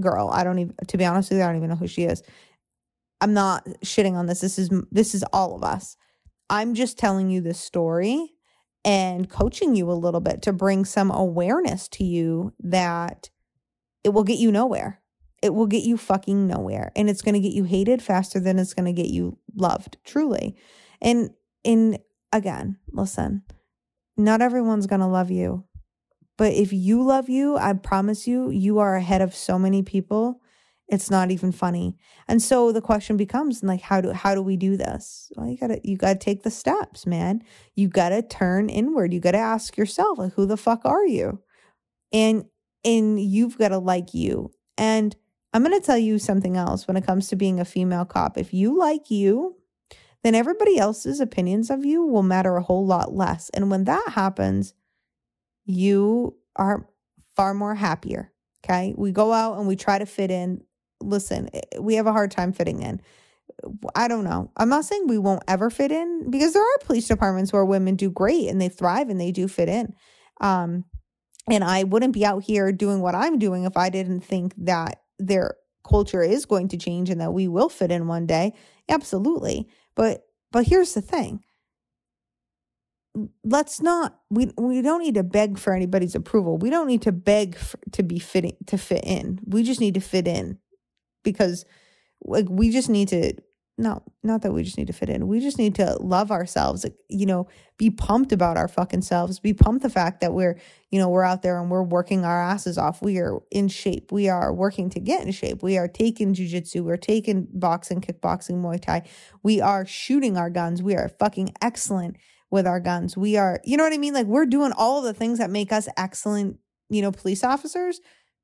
girl. 0.00 0.30
I 0.32 0.42
don't 0.42 0.58
even 0.58 0.74
to 0.88 0.98
be 0.98 1.04
honest 1.04 1.30
with 1.30 1.38
you, 1.38 1.44
I 1.44 1.46
don't 1.46 1.58
even 1.58 1.70
know 1.70 1.76
who 1.76 1.86
she 1.86 2.04
is. 2.04 2.24
I'm 3.20 3.34
not 3.34 3.64
shitting 3.84 4.14
on 4.14 4.26
this. 4.26 4.40
This 4.40 4.58
is 4.58 4.70
this 4.90 5.14
is 5.14 5.24
all 5.32 5.54
of 5.54 5.62
us. 5.62 5.96
I'm 6.50 6.74
just 6.74 6.98
telling 6.98 7.30
you 7.30 7.40
this 7.40 7.60
story 7.60 8.32
and 8.88 9.28
coaching 9.28 9.76
you 9.76 9.90
a 9.90 9.92
little 9.92 10.20
bit 10.20 10.40
to 10.40 10.50
bring 10.50 10.82
some 10.86 11.10
awareness 11.10 11.88
to 11.88 12.04
you 12.04 12.54
that 12.58 13.28
it 14.02 14.14
will 14.14 14.24
get 14.24 14.38
you 14.38 14.50
nowhere. 14.50 15.02
It 15.42 15.52
will 15.52 15.66
get 15.66 15.82
you 15.82 15.98
fucking 15.98 16.46
nowhere. 16.46 16.90
And 16.96 17.10
it's 17.10 17.20
going 17.20 17.34
to 17.34 17.40
get 17.40 17.52
you 17.52 17.64
hated 17.64 18.00
faster 18.00 18.40
than 18.40 18.58
it's 18.58 18.72
going 18.72 18.86
to 18.86 18.94
get 18.94 19.10
you 19.10 19.36
loved, 19.54 19.98
truly. 20.04 20.56
And 21.02 21.34
in 21.64 21.98
again, 22.32 22.78
listen, 22.90 23.42
not 24.16 24.40
everyone's 24.40 24.86
going 24.86 25.00
to 25.00 25.06
love 25.06 25.30
you. 25.30 25.64
But 26.38 26.54
if 26.54 26.72
you 26.72 27.02
love 27.02 27.28
you, 27.28 27.58
I 27.58 27.74
promise 27.74 28.26
you, 28.26 28.48
you 28.48 28.78
are 28.78 28.96
ahead 28.96 29.20
of 29.20 29.34
so 29.34 29.58
many 29.58 29.82
people. 29.82 30.40
It's 30.88 31.10
not 31.10 31.30
even 31.30 31.52
funny. 31.52 31.96
And 32.28 32.40
so 32.42 32.72
the 32.72 32.80
question 32.80 33.16
becomes 33.16 33.62
like 33.62 33.82
how 33.82 34.00
do 34.00 34.12
how 34.12 34.34
do 34.34 34.42
we 34.42 34.56
do 34.56 34.76
this? 34.76 35.30
Well, 35.36 35.48
you 35.48 35.58
got 35.58 35.66
to 35.68 35.80
you 35.84 35.96
got 35.96 36.14
to 36.14 36.18
take 36.18 36.42
the 36.42 36.50
steps, 36.50 37.06
man. 37.06 37.42
You 37.74 37.88
got 37.88 38.08
to 38.08 38.22
turn 38.22 38.70
inward. 38.70 39.12
You 39.12 39.20
got 39.20 39.32
to 39.32 39.38
ask 39.38 39.76
yourself 39.76 40.18
like 40.18 40.32
who 40.32 40.46
the 40.46 40.56
fuck 40.56 40.84
are 40.84 41.06
you? 41.06 41.42
And 42.12 42.46
and 42.84 43.20
you've 43.20 43.58
got 43.58 43.68
to 43.68 43.78
like 43.78 44.14
you. 44.14 44.52
And 44.78 45.14
I'm 45.52 45.62
going 45.62 45.78
to 45.78 45.84
tell 45.84 45.98
you 45.98 46.18
something 46.18 46.56
else 46.56 46.86
when 46.86 46.96
it 46.96 47.06
comes 47.06 47.28
to 47.28 47.36
being 47.36 47.60
a 47.60 47.64
female 47.64 48.04
cop. 48.04 48.38
If 48.38 48.54
you 48.54 48.78
like 48.78 49.10
you, 49.10 49.56
then 50.22 50.34
everybody 50.34 50.78
else's 50.78 51.20
opinions 51.20 51.70
of 51.70 51.84
you 51.84 52.04
will 52.04 52.22
matter 52.22 52.56
a 52.56 52.62
whole 52.62 52.86
lot 52.86 53.12
less. 53.12 53.50
And 53.50 53.70
when 53.70 53.84
that 53.84 54.04
happens, 54.08 54.74
you 55.64 56.36
are 56.56 56.86
far 57.36 57.54
more 57.54 57.74
happier. 57.74 58.32
Okay. 58.64 58.94
We 58.96 59.12
go 59.12 59.32
out 59.32 59.58
and 59.58 59.68
we 59.68 59.76
try 59.76 59.98
to 59.98 60.06
fit 60.06 60.30
in. 60.30 60.62
Listen, 61.00 61.48
eh, 61.52 61.78
we 61.80 61.94
have 61.94 62.06
a 62.06 62.12
hard 62.12 62.30
time 62.30 62.52
fitting 62.52 62.82
in. 62.82 63.00
I 63.94 64.08
don't 64.08 64.24
know. 64.24 64.50
I'm 64.56 64.68
not 64.68 64.84
saying 64.84 65.06
we 65.06 65.18
won't 65.18 65.42
ever 65.48 65.70
fit 65.70 65.90
in 65.90 66.30
because 66.30 66.52
there 66.52 66.62
are 66.62 66.78
police 66.84 67.08
departments 67.08 67.52
where 67.52 67.64
women 67.64 67.96
do 67.96 68.10
great 68.10 68.48
and 68.48 68.60
they 68.60 68.68
thrive 68.68 69.08
and 69.08 69.20
they 69.20 69.32
do 69.32 69.48
fit 69.48 69.68
in. 69.68 69.94
Um, 70.40 70.84
and 71.50 71.64
I 71.64 71.84
wouldn't 71.84 72.12
be 72.12 72.24
out 72.24 72.44
here 72.44 72.72
doing 72.72 73.00
what 73.00 73.14
I'm 73.14 73.38
doing 73.38 73.64
if 73.64 73.76
I 73.76 73.90
didn't 73.90 74.20
think 74.20 74.54
that 74.58 75.00
their 75.18 75.56
culture 75.88 76.22
is 76.22 76.44
going 76.44 76.68
to 76.68 76.76
change 76.76 77.10
and 77.10 77.20
that 77.20 77.32
we 77.32 77.48
will 77.48 77.68
fit 77.68 77.90
in 77.90 78.06
one 78.06 78.26
day. 78.26 78.52
Absolutely. 78.88 79.68
But 79.94 80.24
but 80.52 80.66
here's 80.66 80.94
the 80.94 81.02
thing. 81.02 81.42
Let's 83.42 83.80
not 83.80 84.18
we 84.30 84.52
we 84.56 84.82
don't 84.82 85.02
need 85.02 85.14
to 85.14 85.24
beg 85.24 85.58
for 85.58 85.72
anybody's 85.72 86.14
approval. 86.14 86.58
We 86.58 86.70
don't 86.70 86.86
need 86.86 87.02
to 87.02 87.12
beg 87.12 87.56
for, 87.56 87.78
to 87.92 88.02
be 88.02 88.18
fitting 88.18 88.56
to 88.66 88.78
fit 88.78 89.04
in. 89.04 89.40
We 89.44 89.62
just 89.62 89.80
need 89.80 89.94
to 89.94 90.00
fit 90.00 90.28
in 90.28 90.58
because 91.32 91.64
like 92.22 92.46
we 92.48 92.70
just 92.70 92.88
need 92.88 93.08
to 93.08 93.34
no, 93.80 94.02
not 94.24 94.42
that 94.42 94.52
we 94.52 94.64
just 94.64 94.76
need 94.76 94.88
to 94.88 94.92
fit 94.92 95.08
in. 95.08 95.28
We 95.28 95.38
just 95.38 95.56
need 95.56 95.76
to 95.76 95.96
love 96.00 96.32
ourselves, 96.32 96.84
you 97.08 97.26
know, 97.26 97.46
be 97.78 97.90
pumped 97.90 98.32
about 98.32 98.56
our 98.56 98.66
fucking 98.66 99.02
selves, 99.02 99.38
be 99.38 99.54
pumped 99.54 99.84
the 99.84 99.88
fact 99.88 100.20
that 100.20 100.34
we're, 100.34 100.58
you 100.90 100.98
know, 100.98 101.08
we're 101.08 101.22
out 101.22 101.42
there 101.42 101.60
and 101.60 101.70
we're 101.70 101.84
working 101.84 102.24
our 102.24 102.42
asses 102.42 102.76
off. 102.76 103.00
We 103.00 103.18
are 103.18 103.38
in 103.52 103.68
shape. 103.68 104.10
We 104.10 104.28
are 104.28 104.52
working 104.52 104.90
to 104.90 105.00
get 105.00 105.24
in 105.24 105.30
shape. 105.30 105.62
We 105.62 105.78
are 105.78 105.86
taking 105.86 106.34
jujitsu. 106.34 106.82
We're 106.82 106.96
taking 106.96 107.46
boxing, 107.52 108.00
kickboxing, 108.00 108.60
Muay 108.60 108.82
Thai. 108.82 109.08
We 109.44 109.60
are 109.60 109.86
shooting 109.86 110.36
our 110.36 110.50
guns. 110.50 110.82
We 110.82 110.96
are 110.96 111.08
fucking 111.08 111.54
excellent 111.62 112.16
with 112.50 112.66
our 112.66 112.80
guns. 112.80 113.16
We 113.16 113.36
are, 113.36 113.60
you 113.62 113.76
know 113.76 113.84
what 113.84 113.92
I 113.92 113.98
mean? 113.98 114.14
Like 114.14 114.26
we're 114.26 114.46
doing 114.46 114.72
all 114.72 115.02
the 115.02 115.14
things 115.14 115.38
that 115.38 115.50
make 115.50 115.70
us 115.70 115.88
excellent, 115.96 116.58
you 116.90 117.00
know, 117.00 117.12
police 117.12 117.44
officers. 117.44 118.00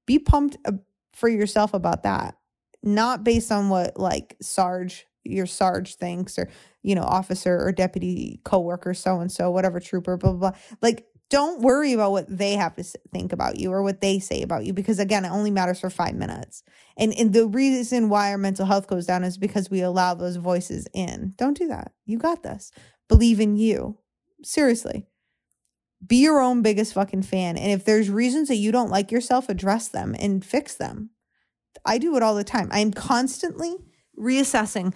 Be 0.06 0.20
pumped 0.20 0.58
uh, 0.64 0.72
for 1.12 1.28
yourself 1.28 1.74
about 1.74 2.04
that. 2.04 2.36
Not 2.84 3.24
based 3.24 3.50
on 3.50 3.70
what 3.70 3.98
like 3.98 4.36
Sarge 4.40 5.06
your 5.24 5.46
sarge 5.46 5.96
thinks 5.96 6.38
or 6.38 6.48
you 6.82 6.94
know 6.94 7.02
officer 7.02 7.58
or 7.58 7.72
deputy 7.72 8.40
coworker 8.44 8.94
so 8.94 9.20
and 9.20 9.32
so 9.32 9.50
whatever 9.50 9.80
trooper 9.80 10.16
blah, 10.16 10.32
blah 10.32 10.50
blah. 10.50 10.58
Like 10.82 11.06
don't 11.30 11.62
worry 11.62 11.94
about 11.94 12.12
what 12.12 12.26
they 12.28 12.52
have 12.52 12.76
to 12.76 12.84
think 12.84 13.32
about 13.32 13.58
you 13.58 13.72
or 13.72 13.82
what 13.82 14.00
they 14.00 14.18
say 14.18 14.42
about 14.42 14.64
you 14.64 14.72
because 14.72 14.98
again 14.98 15.24
it 15.24 15.30
only 15.30 15.50
matters 15.50 15.80
for 15.80 15.90
five 15.90 16.14
minutes. 16.14 16.62
And, 16.96 17.12
and 17.14 17.32
the 17.32 17.46
reason 17.46 18.08
why 18.08 18.30
our 18.30 18.38
mental 18.38 18.66
health 18.66 18.86
goes 18.86 19.06
down 19.06 19.24
is 19.24 19.38
because 19.38 19.70
we 19.70 19.80
allow 19.80 20.14
those 20.14 20.36
voices 20.36 20.86
in. 20.92 21.34
Don't 21.36 21.58
do 21.58 21.66
that. 21.68 21.92
You 22.04 22.18
got 22.18 22.42
this. 22.42 22.70
Believe 23.08 23.40
in 23.40 23.56
you. 23.56 23.98
Seriously. 24.44 25.06
Be 26.06 26.16
your 26.16 26.40
own 26.40 26.60
biggest 26.60 26.92
fucking 26.92 27.22
fan. 27.22 27.56
And 27.56 27.72
if 27.72 27.84
there's 27.84 28.10
reasons 28.10 28.48
that 28.48 28.56
you 28.56 28.70
don't 28.70 28.90
like 28.90 29.10
yourself 29.10 29.48
address 29.48 29.88
them 29.88 30.14
and 30.18 30.44
fix 30.44 30.74
them 30.74 31.10
i 31.84 31.98
do 31.98 32.16
it 32.16 32.22
all 32.22 32.34
the 32.34 32.44
time 32.44 32.68
i'm 32.72 32.92
constantly 32.92 33.76
reassessing 34.18 34.94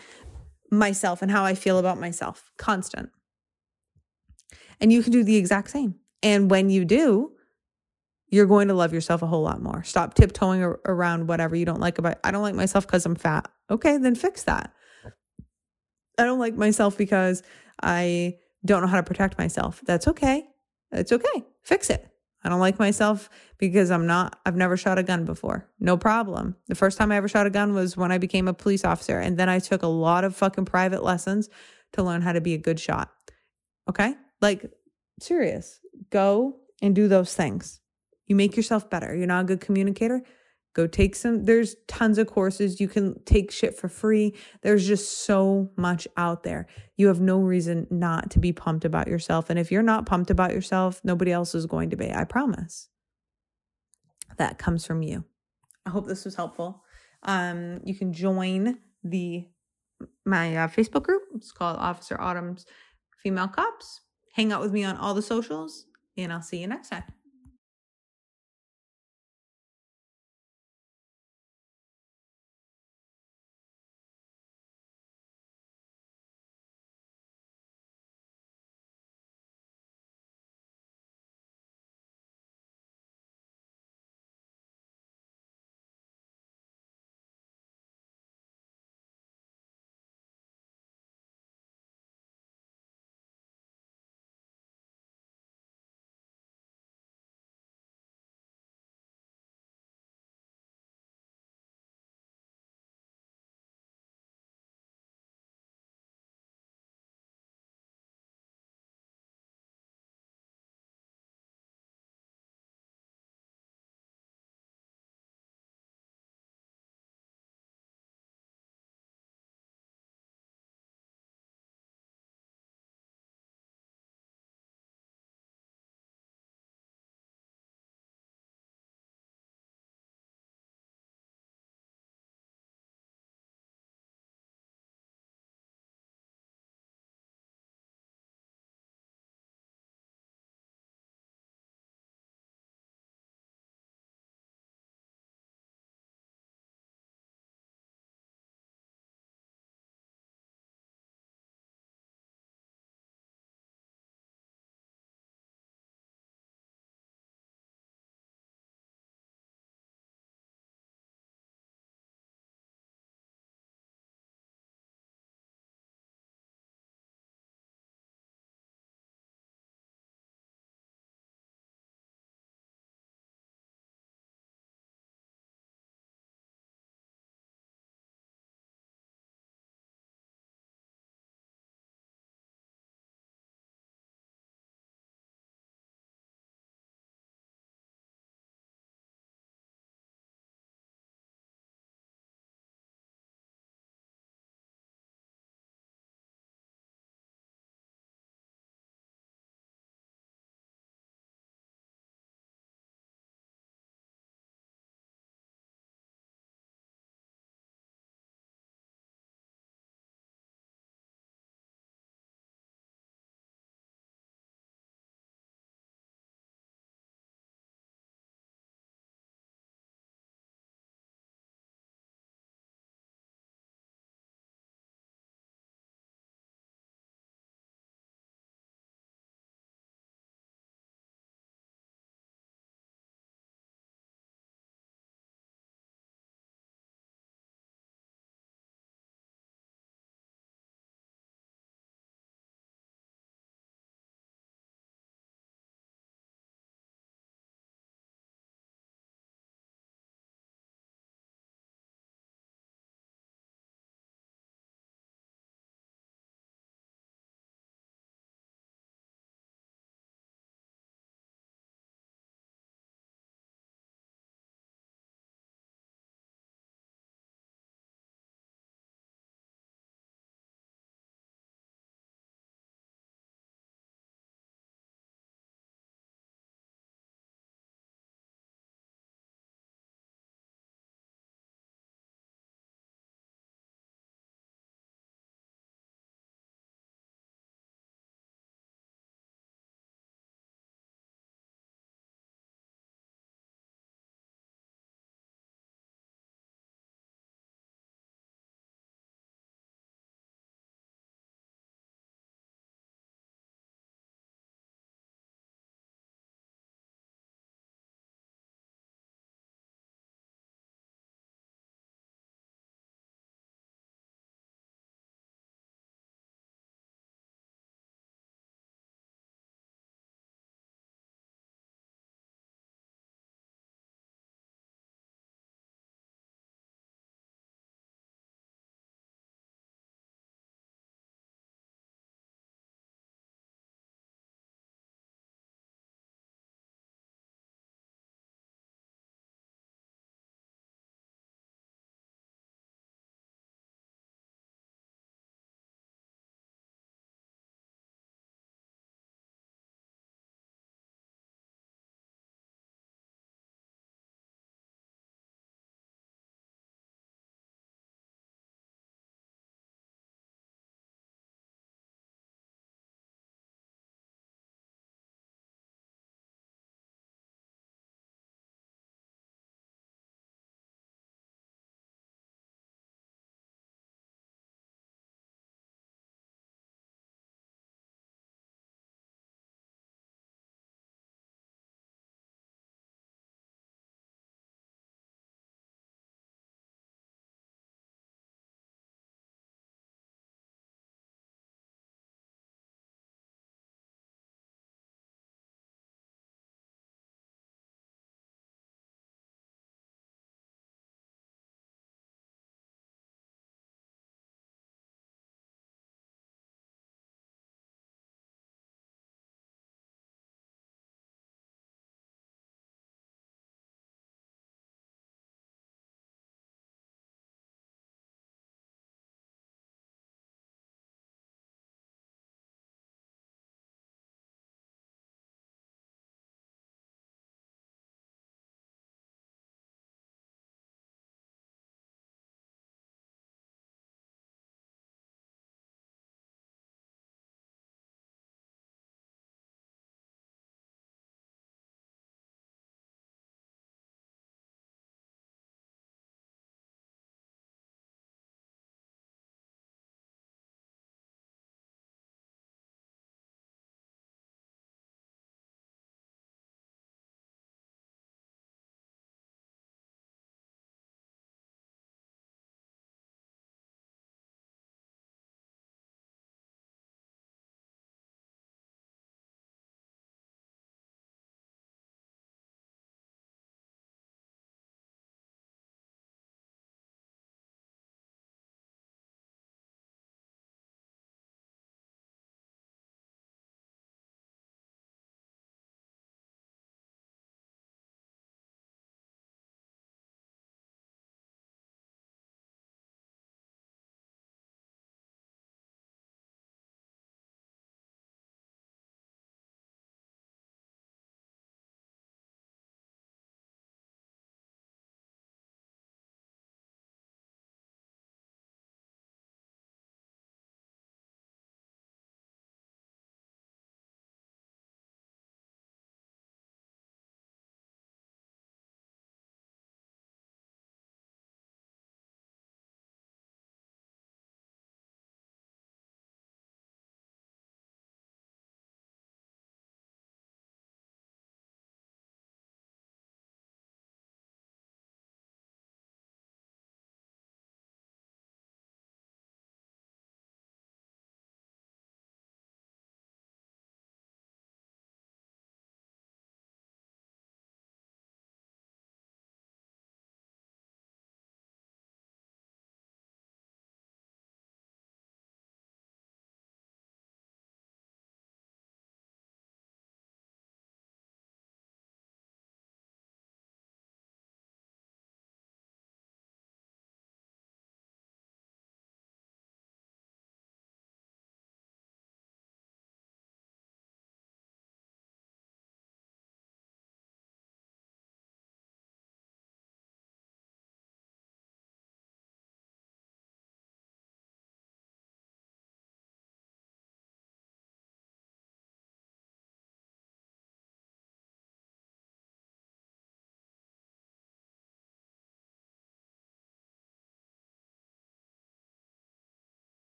myself 0.70 1.22
and 1.22 1.30
how 1.30 1.44
I 1.44 1.54
feel 1.54 1.78
about 1.78 1.98
myself, 1.98 2.50
constant. 2.56 3.10
And 4.80 4.92
you 4.92 5.02
can 5.02 5.12
do 5.12 5.24
the 5.24 5.36
exact 5.36 5.70
same. 5.70 5.96
And 6.22 6.50
when 6.50 6.70
you 6.70 6.84
do, 6.84 7.32
you're 8.28 8.46
going 8.46 8.68
to 8.68 8.74
love 8.74 8.92
yourself 8.92 9.22
a 9.22 9.26
whole 9.26 9.42
lot 9.42 9.62
more. 9.62 9.82
Stop 9.82 10.14
tiptoeing 10.14 10.62
around 10.84 11.28
whatever 11.28 11.56
you 11.56 11.64
don't 11.64 11.80
like 11.80 11.98
about 11.98 12.18
I 12.22 12.30
don't 12.30 12.42
like 12.42 12.54
myself 12.54 12.86
because 12.86 13.06
I'm 13.06 13.14
fat. 13.14 13.50
Okay, 13.70 13.96
then 13.96 14.14
fix 14.14 14.44
that. 14.44 14.72
I 16.18 16.24
don't 16.24 16.38
like 16.38 16.54
myself 16.54 16.98
because 16.98 17.42
I 17.82 18.36
don't 18.64 18.82
know 18.82 18.88
how 18.88 18.96
to 18.96 19.02
protect 19.02 19.38
myself. 19.38 19.80
That's 19.86 20.08
okay. 20.08 20.46
It's 20.92 21.12
okay. 21.12 21.44
Fix 21.62 21.90
it. 21.90 22.06
I 22.44 22.48
don't 22.48 22.60
like 22.60 22.78
myself 22.78 23.28
because 23.58 23.90
I'm 23.90 24.06
not, 24.06 24.38
I've 24.46 24.56
never 24.56 24.76
shot 24.76 24.98
a 24.98 25.02
gun 25.02 25.24
before. 25.24 25.68
No 25.80 25.96
problem. 25.96 26.56
The 26.68 26.74
first 26.74 26.96
time 26.96 27.10
I 27.10 27.16
ever 27.16 27.28
shot 27.28 27.46
a 27.46 27.50
gun 27.50 27.74
was 27.74 27.96
when 27.96 28.12
I 28.12 28.18
became 28.18 28.46
a 28.46 28.54
police 28.54 28.84
officer. 28.84 29.18
And 29.18 29.36
then 29.36 29.48
I 29.48 29.58
took 29.58 29.82
a 29.82 29.88
lot 29.88 30.24
of 30.24 30.36
fucking 30.36 30.64
private 30.64 31.02
lessons 31.02 31.48
to 31.94 32.02
learn 32.02 32.22
how 32.22 32.32
to 32.32 32.40
be 32.40 32.54
a 32.54 32.58
good 32.58 32.78
shot. 32.78 33.10
Okay? 33.88 34.14
Like, 34.40 34.70
serious. 35.20 35.80
Go 36.10 36.56
and 36.80 36.94
do 36.94 37.08
those 37.08 37.34
things. 37.34 37.80
You 38.26 38.36
make 38.36 38.56
yourself 38.56 38.88
better. 38.88 39.14
You're 39.14 39.26
not 39.26 39.44
a 39.44 39.48
good 39.48 39.60
communicator. 39.60 40.22
Go 40.78 40.86
take 40.86 41.16
some, 41.16 41.44
there's 41.44 41.74
tons 41.88 42.18
of 42.18 42.28
courses. 42.28 42.80
You 42.80 42.86
can 42.86 43.20
take 43.24 43.50
shit 43.50 43.76
for 43.76 43.88
free. 43.88 44.32
There's 44.62 44.86
just 44.86 45.24
so 45.24 45.72
much 45.76 46.06
out 46.16 46.44
there. 46.44 46.68
You 46.96 47.08
have 47.08 47.20
no 47.20 47.40
reason 47.40 47.88
not 47.90 48.30
to 48.30 48.38
be 48.38 48.52
pumped 48.52 48.84
about 48.84 49.08
yourself. 49.08 49.50
And 49.50 49.58
if 49.58 49.72
you're 49.72 49.82
not 49.82 50.06
pumped 50.06 50.30
about 50.30 50.52
yourself, 50.52 51.00
nobody 51.02 51.32
else 51.32 51.52
is 51.52 51.66
going 51.66 51.90
to 51.90 51.96
be. 51.96 52.12
I 52.12 52.22
promise. 52.22 52.90
That 54.36 54.58
comes 54.58 54.86
from 54.86 55.02
you. 55.02 55.24
I 55.84 55.90
hope 55.90 56.06
this 56.06 56.24
was 56.24 56.36
helpful. 56.36 56.84
Um, 57.24 57.80
you 57.82 57.96
can 57.96 58.12
join 58.12 58.78
the 59.02 59.48
my 60.24 60.56
uh, 60.56 60.68
Facebook 60.68 61.02
group. 61.02 61.22
It's 61.34 61.50
called 61.50 61.76
Officer 61.80 62.20
Autumn's 62.20 62.66
Female 63.20 63.48
Cops. 63.48 64.02
Hang 64.34 64.52
out 64.52 64.60
with 64.60 64.72
me 64.72 64.84
on 64.84 64.96
all 64.96 65.12
the 65.12 65.22
socials, 65.22 65.86
and 66.16 66.32
I'll 66.32 66.40
see 66.40 66.58
you 66.58 66.68
next 66.68 66.90
time. 66.90 67.02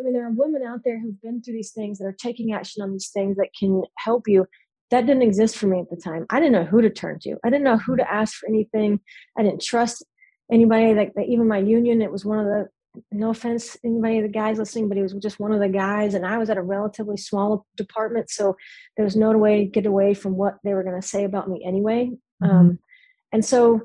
I 0.00 0.02
mean, 0.02 0.14
there 0.14 0.26
are 0.26 0.32
women 0.32 0.62
out 0.62 0.80
there 0.84 0.98
who've 0.98 1.20
been 1.20 1.42
through 1.42 1.54
these 1.54 1.72
things 1.72 1.98
that 1.98 2.06
are 2.06 2.16
taking 2.18 2.52
action 2.52 2.82
on 2.82 2.92
these 2.92 3.10
things 3.10 3.36
that 3.36 3.50
can 3.58 3.82
help 3.98 4.26
you. 4.26 4.46
That 4.90 5.06
didn't 5.06 5.22
exist 5.22 5.56
for 5.56 5.66
me 5.66 5.80
at 5.80 5.90
the 5.90 5.96
time. 5.96 6.26
I 6.30 6.40
didn't 6.40 6.52
know 6.52 6.64
who 6.64 6.80
to 6.82 6.90
turn 6.90 7.18
to. 7.20 7.36
I 7.44 7.50
didn't 7.50 7.64
know 7.64 7.76
who 7.76 7.96
to 7.96 8.12
ask 8.12 8.34
for 8.34 8.48
anything. 8.48 9.00
I 9.38 9.42
didn't 9.42 9.62
trust 9.62 10.04
anybody. 10.50 10.94
Like 10.94 11.12
even 11.26 11.46
my 11.46 11.58
union, 11.58 12.02
it 12.02 12.10
was 12.10 12.24
one 12.24 12.38
of 12.38 12.46
the 12.46 12.68
no 13.12 13.30
offense 13.30 13.76
anybody 13.84 14.18
of 14.18 14.24
the 14.24 14.28
guys 14.28 14.58
listening 14.58 14.88
but 14.88 14.96
he 14.96 15.02
was 15.02 15.12
just 15.14 15.38
one 15.38 15.52
of 15.52 15.60
the 15.60 15.68
guys 15.68 16.14
and 16.14 16.26
i 16.26 16.36
was 16.36 16.50
at 16.50 16.56
a 16.56 16.62
relatively 16.62 17.16
small 17.16 17.64
department 17.76 18.28
so 18.28 18.56
there 18.96 19.04
was 19.04 19.14
no 19.14 19.30
way 19.38 19.60
to 19.60 19.70
get 19.70 19.86
away 19.86 20.12
from 20.12 20.36
what 20.36 20.56
they 20.64 20.74
were 20.74 20.82
going 20.82 21.00
to 21.00 21.06
say 21.06 21.24
about 21.24 21.48
me 21.48 21.62
anyway 21.64 22.10
mm-hmm. 22.42 22.50
um, 22.50 22.78
and 23.32 23.44
so 23.44 23.80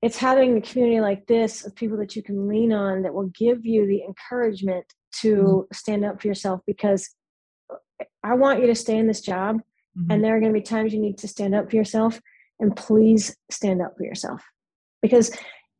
it's 0.00 0.16
having 0.16 0.56
a 0.56 0.60
community 0.62 1.00
like 1.00 1.26
this 1.26 1.66
of 1.66 1.76
people 1.76 1.98
that 1.98 2.16
you 2.16 2.22
can 2.22 2.48
lean 2.48 2.72
on 2.72 3.02
that 3.02 3.12
will 3.12 3.30
give 3.38 3.66
you 3.66 3.86
the 3.86 4.02
encouragement 4.02 4.86
to 5.20 5.36
mm-hmm. 5.36 5.74
stand 5.74 6.04
up 6.04 6.20
for 6.20 6.28
yourself 6.28 6.60
because 6.66 7.14
i 8.22 8.34
want 8.34 8.60
you 8.60 8.66
to 8.66 8.74
stay 8.74 8.96
in 8.96 9.06
this 9.06 9.20
job 9.20 9.56
mm-hmm. 9.96 10.10
and 10.10 10.24
there 10.24 10.36
are 10.36 10.40
going 10.40 10.52
to 10.52 10.58
be 10.58 10.62
times 10.62 10.92
you 10.92 11.00
need 11.00 11.18
to 11.18 11.28
stand 11.28 11.54
up 11.54 11.70
for 11.70 11.76
yourself 11.76 12.20
and 12.58 12.76
please 12.76 13.36
stand 13.50 13.80
up 13.82 13.96
for 13.96 14.04
yourself 14.04 14.42
because 15.02 15.30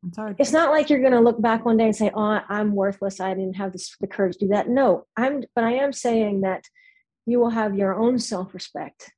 it's, 0.06 0.18
it's 0.38 0.52
not 0.52 0.70
like 0.70 0.88
you're 0.88 1.00
going 1.00 1.12
to 1.12 1.20
look 1.20 1.40
back 1.42 1.64
one 1.64 1.76
day 1.76 1.84
and 1.84 1.94
say, 1.94 2.10
"Oh, 2.14 2.40
I'm 2.48 2.74
worthless. 2.74 3.20
I 3.20 3.34
didn't 3.34 3.56
have 3.56 3.72
this, 3.72 3.94
the 4.00 4.06
courage 4.06 4.38
to 4.38 4.46
do 4.46 4.48
that." 4.48 4.66
No, 4.66 5.04
I'm. 5.14 5.42
But 5.54 5.64
I 5.64 5.72
am 5.72 5.92
saying 5.92 6.40
that 6.40 6.64
you 7.26 7.38
will 7.38 7.50
have 7.50 7.76
your 7.76 7.94
own 7.94 8.18
self-respect. 8.18 9.12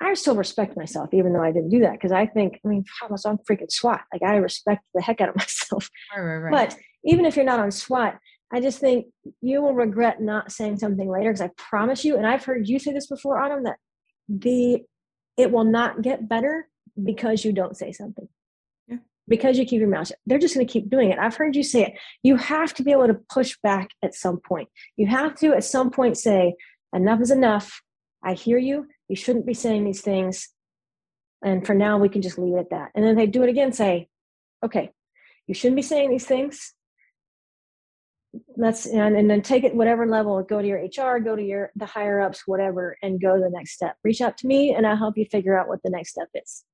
I 0.00 0.14
still 0.14 0.36
respect 0.36 0.76
myself, 0.76 1.12
even 1.12 1.32
though 1.32 1.42
I 1.42 1.50
didn't 1.50 1.70
do 1.70 1.80
that, 1.80 1.92
because 1.92 2.12
I 2.12 2.26
think, 2.26 2.60
I 2.64 2.68
mean, 2.68 2.84
I'm 3.02 3.38
freaking 3.38 3.70
SWAT. 3.70 4.02
Like 4.12 4.22
I 4.22 4.36
respect 4.36 4.84
the 4.94 5.02
heck 5.02 5.20
out 5.20 5.30
of 5.30 5.36
myself. 5.36 5.90
Right, 6.14 6.22
right, 6.22 6.36
right. 6.36 6.52
But 6.52 6.78
even 7.04 7.24
if 7.24 7.34
you're 7.34 7.44
not 7.44 7.58
on 7.58 7.70
SWAT, 7.70 8.18
I 8.52 8.60
just 8.60 8.78
think 8.78 9.06
you 9.40 9.60
will 9.60 9.74
regret 9.74 10.20
not 10.20 10.52
saying 10.52 10.78
something 10.78 11.08
later. 11.08 11.30
Because 11.30 11.42
I 11.42 11.50
promise 11.56 12.04
you, 12.04 12.16
and 12.16 12.26
I've 12.26 12.44
heard 12.44 12.68
you 12.68 12.78
say 12.78 12.92
this 12.92 13.06
before, 13.06 13.38
Autumn, 13.38 13.64
that 13.64 13.76
the 14.28 14.82
it 15.36 15.52
will 15.52 15.64
not 15.64 16.02
get 16.02 16.28
better 16.28 16.68
because 17.02 17.44
you 17.44 17.52
don't 17.52 17.76
say 17.76 17.92
something 17.92 18.28
Yeah. 18.88 18.96
because 19.28 19.56
you 19.56 19.64
keep 19.64 19.78
your 19.78 19.88
mouth 19.88 20.08
shut. 20.08 20.18
They're 20.26 20.38
just 20.38 20.54
going 20.54 20.66
to 20.66 20.72
keep 20.72 20.90
doing 20.90 21.10
it. 21.10 21.18
I've 21.18 21.36
heard 21.36 21.54
you 21.54 21.62
say 21.62 21.82
it. 21.84 21.92
You 22.24 22.36
have 22.36 22.74
to 22.74 22.82
be 22.82 22.90
able 22.90 23.06
to 23.06 23.20
push 23.32 23.56
back 23.62 23.90
at 24.02 24.14
some 24.14 24.38
point. 24.40 24.68
You 24.96 25.06
have 25.06 25.36
to, 25.36 25.52
at 25.54 25.62
some 25.62 25.90
point, 25.90 26.18
say, 26.18 26.54
enough 26.92 27.20
is 27.20 27.30
enough. 27.30 27.80
I 28.24 28.32
hear 28.34 28.58
you. 28.58 28.88
You 29.08 29.14
shouldn't 29.14 29.46
be 29.46 29.54
saying 29.54 29.84
these 29.84 30.00
things. 30.00 30.48
And 31.44 31.64
for 31.64 31.74
now, 31.74 31.98
we 31.98 32.08
can 32.08 32.20
just 32.20 32.36
leave 32.38 32.56
it 32.56 32.60
at 32.60 32.70
that. 32.70 32.90
And 32.96 33.04
then 33.04 33.14
they 33.14 33.26
do 33.26 33.44
it 33.44 33.48
again, 33.48 33.72
say, 33.72 34.08
okay, 34.64 34.90
you 35.46 35.54
shouldn't 35.54 35.76
be 35.76 35.82
saying 35.82 36.10
these 36.10 36.26
things. 36.26 36.74
Let's 38.56 38.86
and, 38.86 39.16
and 39.16 39.30
then 39.30 39.42
take 39.42 39.64
it 39.64 39.74
whatever 39.74 40.06
level, 40.06 40.42
go 40.42 40.60
to 40.60 40.66
your 40.68 40.78
HR, 40.78 41.18
go 41.18 41.34
to 41.34 41.42
your 41.42 41.70
the 41.76 41.86
higher 41.86 42.20
ups, 42.20 42.46
whatever, 42.46 42.96
and 43.02 43.20
go 43.20 43.36
to 43.36 43.42
the 43.42 43.50
next 43.50 43.72
step. 43.72 43.96
Reach 44.04 44.20
out 44.20 44.36
to 44.38 44.46
me 44.46 44.74
and 44.74 44.86
I'll 44.86 44.96
help 44.96 45.16
you 45.16 45.24
figure 45.24 45.58
out 45.58 45.68
what 45.68 45.82
the 45.82 45.90
next 45.90 46.10
step 46.10 46.28
is. 46.34 46.64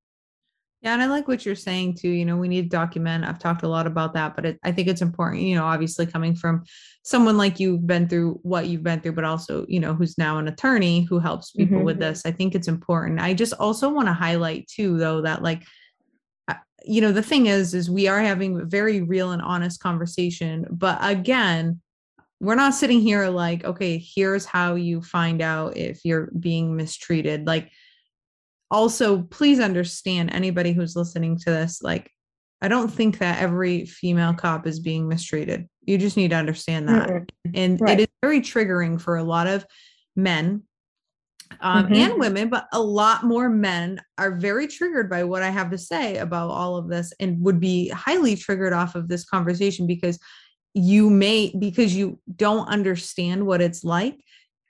Yeah, 0.85 0.93
and 0.93 1.03
I 1.03 1.07
like 1.07 1.29
what 1.29 1.47
you're 1.47 1.55
saying 1.55 1.95
too. 1.95 2.11
You 2.11 2.27
know, 2.27 2.37
we 2.37 2.47
need 2.47 2.65
to 2.65 2.69
document. 2.69 3.25
I've 3.25 3.39
talked 3.39 3.63
a 3.63 3.69
lot 3.69 3.87
about 3.87 4.13
that, 4.13 4.37
but 4.37 4.45
it, 4.45 4.59
I 4.65 4.71
think 4.71 4.87
it's 4.87 5.01
important. 5.01 5.41
You 5.41 5.55
know, 5.55 5.65
obviously 5.65 6.05
coming 6.05 6.35
from 6.35 6.65
someone 7.03 7.39
like 7.39 7.59
you've 7.59 7.87
been 7.87 8.07
through 8.07 8.39
what 8.43 8.67
you've 8.67 8.83
been 8.83 9.01
through, 9.01 9.13
but 9.13 9.25
also 9.25 9.65
you 9.67 9.81
know 9.81 9.95
who's 9.95 10.19
now 10.19 10.37
an 10.37 10.47
attorney 10.47 11.07
who 11.09 11.19
helps 11.19 11.53
people 11.53 11.79
mm-hmm. 11.79 11.87
with 11.87 12.01
this. 12.01 12.27
I 12.27 12.33
think 12.33 12.55
it's 12.55 12.69
important. 12.69 13.19
I 13.19 13.33
just 13.33 13.55
also 13.55 13.89
want 13.89 14.09
to 14.09 14.13
highlight 14.13 14.69
too, 14.69 14.99
though, 14.99 15.23
that 15.23 15.43
like 15.43 15.65
you 16.87 17.01
know 17.01 17.13
the 17.13 17.23
thing 17.23 17.47
is 17.47 17.75
is 17.75 17.91
we 17.91 18.07
are 18.09 18.21
having 18.21 18.61
a 18.61 18.65
very 18.65 19.01
real 19.01 19.31
and 19.33 19.43
honest 19.43 19.81
conversation 19.81 20.67
but 20.71 20.99
again 21.01 21.81
we're 22.41 22.55
not 22.55 22.75
sitting 22.75 23.01
here 23.01 23.29
like 23.29 23.65
okay 23.65 23.99
here's 23.99 24.45
how 24.45 24.75
you 24.75 25.01
find 25.01 25.41
out 25.41 25.77
if 25.77 26.05
you're 26.05 26.31
being 26.39 26.77
mistreated 26.77 27.47
like 27.47 27.71
also 28.71 29.23
please 29.23 29.61
understand 29.61 30.33
anybody 30.33 30.73
who's 30.73 30.97
listening 30.97 31.39
to 31.39 31.51
this 31.51 31.81
like 31.83 32.11
i 32.61 32.69
don't 32.69 32.89
think 32.89 33.19
that 33.19 33.41
every 33.41 33.87
female 33.87 34.35
cop 34.35 34.67
is 34.67 34.81
being 34.81 35.09
mistreated 35.09 35.69
you 35.83 35.97
just 35.97 36.17
need 36.17 36.31
to 36.31 36.37
understand 36.37 36.89
that 36.89 37.09
mm-hmm. 37.09 37.51
and 37.55 37.81
right. 37.81 38.01
it 38.01 38.03
is 38.03 38.15
very 38.23 38.41
triggering 38.41 39.01
for 39.01 39.17
a 39.17 39.25
lot 39.25 39.47
of 39.47 39.65
men 40.17 40.63
um, 41.61 41.85
mm-hmm. 41.85 41.95
and 41.95 42.19
women 42.19 42.49
but 42.49 42.67
a 42.73 42.81
lot 42.81 43.25
more 43.25 43.49
men 43.49 44.01
are 44.19 44.33
very 44.37 44.67
triggered 44.67 45.09
by 45.09 45.25
what 45.25 45.43
i 45.43 45.51
have 45.51 45.71
to 45.71 45.79
say 45.79 46.19
about 46.19 46.51
all 46.51 46.77
of 46.77 46.89
this 46.89 47.13
and 47.21 47.41
would 47.41 47.61
be 47.61 47.89
highly 47.89 48.37
triggered 48.37 48.73
off 48.73 48.95
of 48.95 49.09
this 49.09 49.25
conversation 49.25 49.87
because 49.87 50.19
you 50.75 51.09
may 51.09 51.55
because 51.59 51.95
you 51.95 52.19
don't 52.37 52.69
understand 52.69 53.45
what 53.45 53.61
it's 53.61 53.85
like 53.85 54.19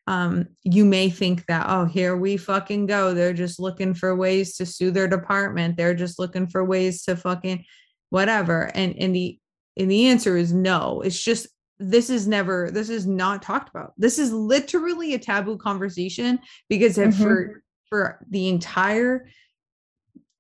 um, 0.07 0.49
you 0.63 0.85
may 0.85 1.09
think 1.09 1.47
that, 1.47 1.67
oh, 1.69 1.87
here 1.87 2.17
we 2.17 2.37
fucking 2.37 2.87
go. 2.87 3.15
They're 3.15 3.33
just 3.33 3.59
looking 3.59 3.95
for 3.95 4.15
ways 4.15 4.57
to 4.57 4.67
sue 4.67 4.91
their 4.91 5.09
department. 5.09 5.77
They're 5.77 5.95
just 5.95 6.19
looking 6.19 6.47
for 6.47 6.65
ways 6.65 7.05
to 7.05 7.17
fucking 7.17 7.65
whatever. 8.11 8.71
And 8.75 8.95
and 8.99 9.15
the 9.15 9.39
and 9.79 9.91
the 9.91 10.09
answer 10.09 10.37
is 10.37 10.53
no. 10.53 11.01
It's 11.01 11.21
just 11.21 11.47
this 11.91 12.11
is 12.11 12.27
never 12.27 12.71
this 12.71 12.89
is 12.89 13.07
not 13.07 13.43
talked 13.43 13.69
about. 13.69 13.93
This 13.97 14.19
is 14.19 14.33
literally 14.33 15.15
a 15.15 15.19
taboo 15.19 15.57
conversation 15.57 16.39
because 16.69 16.97
mm-hmm. 16.97 17.23
for 17.23 17.63
for 17.89 18.27
the 18.31 18.49
entire 18.49 19.29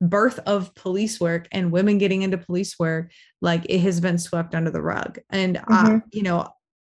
birth 0.01 0.41
of 0.47 0.75
police 0.75 1.21
work 1.21 1.49
and 1.53 1.71
women 1.71 1.99
getting 1.99 2.23
into 2.23 2.37
police 2.37 2.79
work 2.79 3.11
like 3.41 3.65
it 3.69 3.79
has 3.79 4.01
been 4.01 4.19
swept 4.19 4.55
under 4.55 4.71
the 4.71 4.83
rug 4.83 5.19
and 5.31 5.57
mm-hmm. 5.57 5.97
uh, 5.97 6.01
you 6.13 6.23
know 6.23 6.47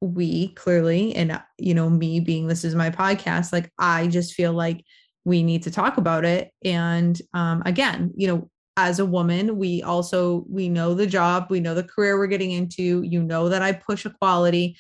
we 0.01 0.49
clearly 0.55 1.14
and 1.14 1.40
you 1.59 1.74
know 1.74 1.88
me 1.88 2.20
being 2.20 2.47
this 2.47 2.64
is 2.64 2.74
my 2.74 2.90
podcast 2.90 3.53
like 3.53 3.70
i 3.78 4.07
just 4.09 4.34
feel 4.34 4.53
like 4.53 4.82
we 5.24 5.42
need 5.42 5.62
to 5.62 5.70
talk 5.70 5.99
about 5.99 6.24
it 6.24 6.51
and 6.64 7.20
um, 7.34 7.62
again 7.64 8.12
you 8.16 8.26
know 8.26 8.51
as 8.77 8.99
a 8.99 9.07
woman 9.07 9.57
we 9.57 9.83
also 9.83 10.45
we 10.49 10.68
know 10.68 10.95
the 10.95 11.07
job 11.07 11.47
we 11.51 11.61
know 11.61 11.74
the 11.74 11.83
career 11.83 12.18
we're 12.18 12.27
getting 12.27 12.51
into 12.51 13.03
you 13.03 13.22
know 13.22 13.49
that 13.49 13.62
i 13.62 13.72
push 13.72 14.05
equality 14.05 14.77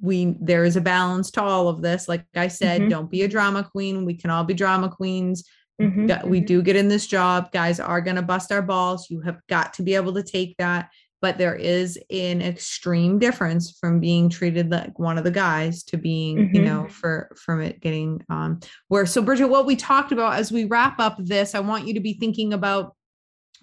we 0.00 0.34
there 0.40 0.64
is 0.64 0.76
a 0.76 0.80
balance 0.80 1.30
to 1.30 1.42
all 1.42 1.68
of 1.68 1.82
this 1.82 2.08
like 2.08 2.24
i 2.34 2.48
said 2.48 2.80
mm-hmm. 2.80 2.90
don't 2.90 3.10
be 3.10 3.22
a 3.22 3.28
drama 3.28 3.62
queen 3.62 4.04
we 4.04 4.14
can 4.14 4.30
all 4.30 4.44
be 4.44 4.54
drama 4.54 4.88
queens 4.88 5.44
mm-hmm. 5.80 6.28
we 6.28 6.40
do 6.40 6.62
get 6.62 6.76
in 6.76 6.88
this 6.88 7.06
job 7.06 7.50
guys 7.52 7.78
are 7.78 8.00
going 8.00 8.16
to 8.16 8.22
bust 8.22 8.50
our 8.50 8.62
balls 8.62 9.08
you 9.10 9.20
have 9.20 9.38
got 9.48 9.72
to 9.74 9.82
be 9.82 9.94
able 9.94 10.14
to 10.14 10.22
take 10.22 10.56
that 10.56 10.90
but 11.20 11.38
there 11.38 11.54
is 11.54 11.98
an 12.10 12.42
extreme 12.42 13.18
difference 13.18 13.78
from 13.80 13.98
being 13.98 14.28
treated 14.28 14.70
like 14.70 14.98
one 14.98 15.16
of 15.16 15.24
the 15.24 15.30
guys 15.30 15.82
to 15.82 15.96
being 15.96 16.36
mm-hmm. 16.36 16.56
you 16.56 16.62
know 16.62 16.88
for 16.88 17.30
from 17.36 17.60
it 17.60 17.80
getting 17.80 18.22
um 18.30 18.58
where 18.88 19.06
so 19.06 19.22
bridget 19.22 19.48
what 19.48 19.66
we 19.66 19.76
talked 19.76 20.12
about 20.12 20.34
as 20.34 20.50
we 20.50 20.64
wrap 20.64 20.98
up 20.98 21.16
this 21.18 21.54
i 21.54 21.60
want 21.60 21.86
you 21.86 21.94
to 21.94 22.00
be 22.00 22.14
thinking 22.14 22.52
about 22.52 22.94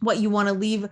what 0.02 0.18
you 0.18 0.30
want 0.30 0.50
to 0.50 0.54
leave 0.54 0.88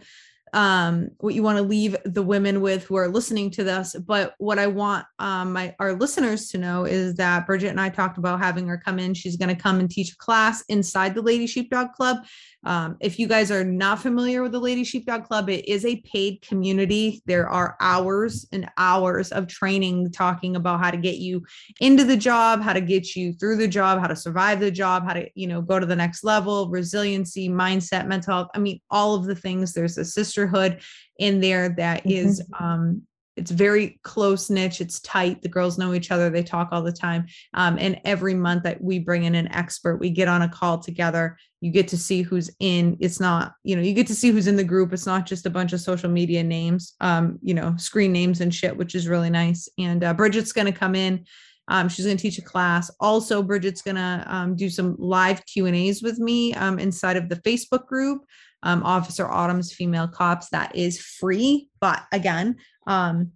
um, 0.54 1.10
what 1.20 1.34
you 1.34 1.44
want 1.44 1.58
to 1.58 1.64
leave 1.64 1.96
the 2.06 2.22
women 2.22 2.62
with 2.62 2.84
who 2.84 2.96
are 2.96 3.08
listening 3.08 3.52
to 3.52 3.64
this. 3.64 3.96
But 4.06 4.36
what 4.38 4.60
I 4.60 4.68
want 4.68 5.06
um, 5.20 5.54
my 5.54 5.76
our 5.80 5.94
listeners 5.94 6.50
to 6.50 6.58
know 6.58 6.86
is 6.86 7.16
that 7.16 7.46
Bridget 7.46 7.70
and 7.70 7.82
I 7.82 7.90
talked 7.90 8.18
about 8.18 8.40
having 8.40 8.68
her 8.68 8.78
come 8.78 9.00
in. 9.00 9.14
She's 9.14 9.38
going 9.38 9.56
to 9.56 9.62
come 9.62 9.80
and 9.80 9.90
teach 9.90 10.14
a 10.14 10.18
class 10.18 10.64
inside 10.70 11.16
the 11.16 11.22
Lady 11.22 11.48
Sheepdog 11.48 11.94
Club. 11.94 12.18
Um, 12.66 12.98
if 13.00 13.18
you 13.18 13.28
guys 13.28 13.52
are 13.52 13.64
not 13.64 14.02
familiar 14.02 14.44
with 14.44 14.52
the 14.52 14.60
Lady 14.60 14.84
Sheepdog 14.84 15.24
Club, 15.24 15.50
it 15.50 15.66
is 15.68 15.86
a 15.86 16.02
paid 16.02 16.42
community. 16.42 17.22
There 17.26 17.48
are 17.48 17.78
hours 17.80 18.46
and 18.52 18.70
hours 18.78 19.32
of 19.32 19.48
training 19.48 20.12
talking 20.12 20.58
about 20.58 20.82
how 20.82 20.92
to 20.92 20.98
get 20.98 21.18
you 21.18 21.44
into 21.80 22.04
the 22.04 22.18
job, 22.18 22.62
how 22.62 22.74
to 22.74 22.82
get 22.82 23.16
you 23.16 23.32
through 23.34 23.58
the 23.58 23.68
job, 23.68 24.00
how 24.00 24.08
to 24.08 24.16
survive 24.16 24.60
the 24.60 24.72
job, 24.72 25.06
how 25.06 25.14
to, 25.14 25.30
you 25.36 25.48
know, 25.48 25.62
go 25.62 25.80
to 25.80 25.86
the 25.86 25.96
next 25.96 26.24
level, 26.24 26.70
resiliency, 26.70 27.48
mindset, 27.48 28.08
mental 28.08 28.34
health. 28.34 28.50
I 28.54 28.60
mean, 28.60 28.82
all 28.92 29.16
of 29.16 29.26
the 29.26 29.36
things. 29.36 29.74
There's 29.74 29.98
a 29.98 30.06
sisterhood 30.40 30.82
in 31.18 31.40
there 31.40 31.70
that 31.70 32.00
mm-hmm. 32.00 32.12
is 32.12 32.44
um, 32.60 33.02
it's 33.36 33.52
very 33.52 34.00
close 34.04 34.50
niche 34.50 34.82
it's 34.82 35.00
tight 35.02 35.42
the 35.42 35.48
girls 35.48 35.78
know 35.78 35.94
each 35.94 36.12
other 36.12 36.30
they 36.30 36.44
talk 36.44 36.70
all 36.72 36.82
the 36.82 36.92
time 36.92 37.26
um, 37.54 37.78
and 37.80 38.00
every 38.06 38.34
month 38.34 38.64
that 38.64 38.82
we 38.82 39.00
bring 39.00 39.24
in 39.24 39.36
an 39.36 39.52
expert 39.54 39.98
we 39.98 40.10
get 40.10 40.28
on 40.28 40.42
a 40.42 40.50
call 40.50 40.78
together 40.78 41.38
you 41.62 41.72
get 41.72 41.88
to 41.88 41.98
see 41.98 42.22
who's 42.22 42.50
in 42.60 42.98
it's 43.00 43.20
not 43.20 43.54
you 43.64 43.76
know 43.76 43.82
you 43.82 43.94
get 43.94 44.08
to 44.08 44.16
see 44.16 44.30
who's 44.30 44.48
in 44.48 44.56
the 44.56 44.64
group 44.64 44.92
it's 44.92 45.06
not 45.06 45.26
just 45.26 45.46
a 45.46 45.50
bunch 45.50 45.74
of 45.74 45.80
social 45.80 46.10
media 46.10 46.44
names 46.44 46.96
um, 47.02 47.38
you 47.42 47.54
know 47.54 47.76
screen 47.78 48.12
names 48.12 48.42
and 48.42 48.54
shit 48.54 48.76
which 48.76 48.96
is 48.96 49.08
really 49.08 49.30
nice 49.30 49.70
and 49.78 50.04
uh, 50.04 50.14
bridget's 50.14 50.54
going 50.54 50.72
to 50.72 50.80
come 50.80 50.96
in 50.96 51.26
um, 51.70 51.88
she's 51.88 52.06
going 52.06 52.18
to 52.18 52.22
teach 52.22 52.40
a 52.40 52.42
class 52.42 52.92
also 53.00 53.42
bridget's 53.42 53.82
going 53.82 53.96
to 53.96 54.24
um, 54.28 54.56
do 54.56 54.70
some 54.70 54.96
live 54.98 55.46
q 55.46 55.66
and 55.66 55.76
a's 55.76 56.02
with 56.02 56.20
me 56.20 56.54
um, 56.56 56.78
inside 56.78 57.16
of 57.16 57.30
the 57.30 57.38
facebook 57.38 57.86
group 57.86 58.26
um, 58.64 58.84
Officer 58.84 59.30
Autumn's 59.30 59.72
Female 59.72 60.08
Cops. 60.08 60.50
That 60.50 60.76
is 60.76 61.00
free, 61.00 61.70
but 61.80 62.04
again, 62.12 62.58
um, 62.88 63.32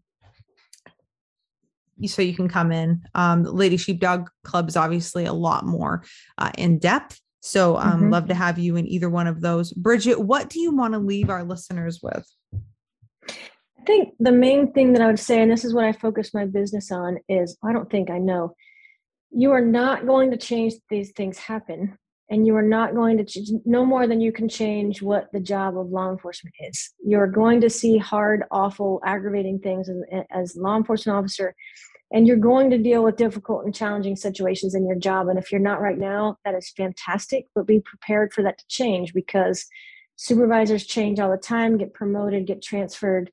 so 2.06 2.22
you 2.22 2.36
can 2.36 2.50
come 2.50 2.72
in. 2.72 3.02
Um, 3.16 3.44
Lady 3.44 3.78
Sheepdog 3.78 4.30
Club 4.44 4.68
is 4.68 4.76
obviously 4.76 5.26
a 5.26 5.34
lot 5.34 5.66
more 5.66 6.04
uh, 6.38 6.52
in 6.58 6.80
depth. 6.80 7.20
So 7.42 7.78
um, 7.78 7.94
mm-hmm. 7.94 8.10
love 8.10 8.28
to 8.30 8.34
have 8.34 8.58
you 8.58 8.78
in 8.78 8.88
either 8.88 9.10
one 9.10 9.28
of 9.28 9.42
those. 9.42 9.74
Bridget, 9.74 10.20
what 10.20 10.50
do 10.50 10.60
you 10.60 10.76
want 10.76 10.94
to 10.94 11.00
leave 11.00 11.30
our 11.30 11.44
listeners 11.44 12.00
with? 12.02 12.26
I 13.30 13.86
think 13.86 14.14
the 14.20 14.32
main 14.32 14.72
thing 14.72 14.94
that 14.94 15.02
I 15.02 15.08
would 15.08 15.20
say, 15.20 15.42
and 15.42 15.52
this 15.52 15.66
is 15.66 15.74
what 15.74 15.84
I 15.84 15.92
focus 15.92 16.34
my 16.34 16.46
business 16.46 16.90
on, 16.90 17.20
is 17.28 17.58
I 17.64 17.74
don't 17.74 17.90
think 17.90 18.10
I 18.10 18.18
know. 18.18 18.56
You 19.30 19.52
are 19.52 19.62
not 19.62 20.06
going 20.06 20.32
to 20.32 20.38
change 20.38 20.76
these 20.90 21.12
things 21.12 21.38
happen, 21.38 21.98
and 22.30 22.48
you 22.48 22.56
are 22.56 22.62
not 22.62 22.96
going 22.96 23.24
to 23.24 23.62
no 23.66 23.86
more 23.86 24.08
than 24.08 24.22
you 24.22 24.32
can 24.32 24.48
change 24.48 25.02
what 25.02 25.32
the 25.34 25.40
job 25.40 25.78
of 25.78 25.90
law 25.90 26.10
enforcement 26.10 26.56
is. 26.62 26.94
You're 27.06 27.28
going 27.28 27.62
to 27.62 27.70
see 27.70 27.98
hard, 27.98 28.44
awful, 28.52 29.02
aggravating 29.06 29.60
things 29.60 29.90
as, 29.90 29.98
as 30.32 30.56
law 30.56 30.78
enforcement 30.78 31.18
officer, 31.18 31.54
and 32.12 32.28
you're 32.28 32.38
going 32.38 32.70
to 32.70 32.78
deal 32.78 33.04
with 33.04 33.18
difficult 33.18 33.66
and 33.66 33.76
challenging 33.76 34.16
situations 34.16 34.76
in 34.76 34.86
your 34.86 34.96
job. 34.96 35.28
And 35.28 35.38
if 35.38 35.52
you're 35.52 35.62
not 35.62 35.82
right 35.82 35.98
now, 35.98 36.38
that 36.46 36.56
is 36.56 36.72
fantastic, 36.76 37.48
but 37.54 37.68
be 37.68 37.82
prepared 37.82 38.34
for 38.34 38.44
that 38.44 38.58
to 38.58 38.66
change 38.68 39.14
because 39.14 39.66
supervisors 40.16 40.86
change 40.86 41.20
all 41.20 41.32
the 41.32 41.38
time, 41.38 41.78
get 41.78 41.94
promoted, 41.94 42.48
get 42.48 42.62
transferred 42.62 43.32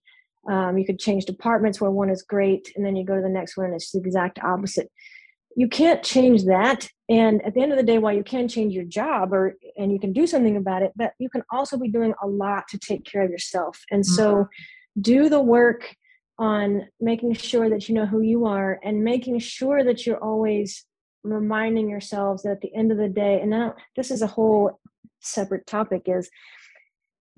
um, 0.48 0.78
you 0.78 0.86
could 0.86 0.98
change 0.98 1.26
departments 1.26 1.80
where 1.80 1.90
one 1.90 2.10
is 2.10 2.22
great, 2.22 2.72
and 2.74 2.84
then 2.84 2.96
you 2.96 3.04
go 3.04 3.16
to 3.16 3.22
the 3.22 3.28
next 3.28 3.56
one, 3.56 3.66
and 3.66 3.74
it's 3.74 3.90
the 3.90 3.98
exact 3.98 4.38
opposite. 4.42 4.90
You 5.56 5.68
can't 5.68 6.02
change 6.02 6.44
that. 6.44 6.88
And 7.08 7.44
at 7.44 7.54
the 7.54 7.60
end 7.60 7.72
of 7.72 7.78
the 7.78 7.84
day, 7.84 7.98
while 7.98 8.14
you 8.14 8.22
can 8.22 8.46
change 8.46 8.72
your 8.72 8.84
job 8.84 9.32
or 9.32 9.56
and 9.76 9.92
you 9.92 9.98
can 9.98 10.12
do 10.12 10.26
something 10.26 10.56
about 10.56 10.82
it, 10.82 10.92
but 10.94 11.12
you 11.18 11.28
can 11.28 11.42
also 11.50 11.76
be 11.76 11.88
doing 11.88 12.14
a 12.22 12.26
lot 12.26 12.68
to 12.68 12.78
take 12.78 13.04
care 13.04 13.22
of 13.22 13.30
yourself. 13.30 13.80
And 13.90 14.06
so 14.06 14.34
mm-hmm. 14.34 15.00
do 15.00 15.28
the 15.28 15.40
work 15.40 15.96
on 16.38 16.86
making 17.00 17.34
sure 17.34 17.68
that 17.68 17.88
you 17.88 17.94
know 17.94 18.06
who 18.06 18.22
you 18.22 18.46
are 18.46 18.80
and 18.82 19.04
making 19.04 19.38
sure 19.40 19.84
that 19.84 20.06
you're 20.06 20.22
always 20.22 20.86
reminding 21.22 21.90
yourselves 21.90 22.44
that 22.44 22.52
at 22.52 22.60
the 22.60 22.74
end 22.74 22.92
of 22.92 22.98
the 22.98 23.08
day, 23.08 23.40
and 23.40 23.50
now 23.50 23.74
this 23.96 24.10
is 24.10 24.22
a 24.22 24.26
whole 24.26 24.80
separate 25.20 25.66
topic, 25.66 26.02
is 26.06 26.30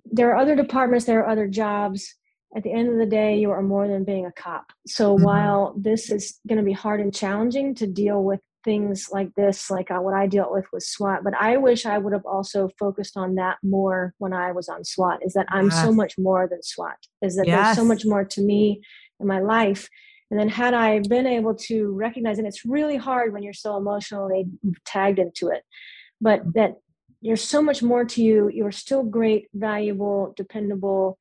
there 0.04 0.30
are 0.30 0.36
other 0.36 0.54
departments, 0.54 1.04
there 1.04 1.24
are 1.24 1.28
other 1.28 1.48
jobs 1.48 2.14
at 2.54 2.62
the 2.62 2.72
end 2.72 2.88
of 2.88 2.98
the 2.98 3.06
day, 3.06 3.38
you 3.38 3.50
are 3.50 3.62
more 3.62 3.88
than 3.88 4.04
being 4.04 4.26
a 4.26 4.32
cop. 4.32 4.72
So 4.86 5.14
mm-hmm. 5.14 5.24
while 5.24 5.74
this 5.76 6.10
is 6.10 6.38
going 6.46 6.58
to 6.58 6.64
be 6.64 6.72
hard 6.72 7.00
and 7.00 7.14
challenging 7.14 7.74
to 7.76 7.86
deal 7.86 8.22
with 8.22 8.40
things 8.64 9.08
like 9.10 9.34
this, 9.34 9.70
like 9.70 9.90
uh, 9.90 9.98
what 9.98 10.14
I 10.14 10.26
dealt 10.26 10.52
with 10.52 10.66
with 10.72 10.82
SWAT, 10.82 11.24
but 11.24 11.34
I 11.34 11.56
wish 11.56 11.86
I 11.86 11.98
would 11.98 12.12
have 12.12 12.26
also 12.26 12.68
focused 12.78 13.16
on 13.16 13.34
that 13.36 13.56
more 13.62 14.14
when 14.18 14.32
I 14.32 14.52
was 14.52 14.68
on 14.68 14.84
SWAT. 14.84 15.20
Is 15.24 15.32
that 15.32 15.46
I'm 15.48 15.70
yes. 15.70 15.82
so 15.82 15.92
much 15.92 16.18
more 16.18 16.46
than 16.48 16.62
SWAT. 16.62 16.96
Is 17.22 17.36
that 17.36 17.46
yes. 17.46 17.64
there's 17.64 17.76
so 17.76 17.84
much 17.84 18.04
more 18.04 18.24
to 18.24 18.40
me 18.42 18.82
in 19.18 19.26
my 19.26 19.40
life. 19.40 19.88
And 20.30 20.38
then 20.38 20.48
had 20.48 20.74
I 20.74 21.00
been 21.00 21.26
able 21.26 21.54
to 21.54 21.92
recognize, 21.92 22.38
and 22.38 22.46
it's 22.46 22.64
really 22.64 22.96
hard 22.96 23.32
when 23.32 23.42
you're 23.42 23.52
so 23.52 23.76
emotionally 23.76 24.46
tagged 24.84 25.18
into 25.18 25.48
it, 25.48 25.62
but 26.20 26.40
mm-hmm. 26.40 26.50
that 26.54 26.74
there's 27.22 27.42
so 27.42 27.62
much 27.62 27.82
more 27.82 28.04
to 28.04 28.22
you. 28.22 28.50
You're 28.52 28.72
still 28.72 29.02
great, 29.02 29.48
valuable, 29.54 30.34
dependable 30.36 31.18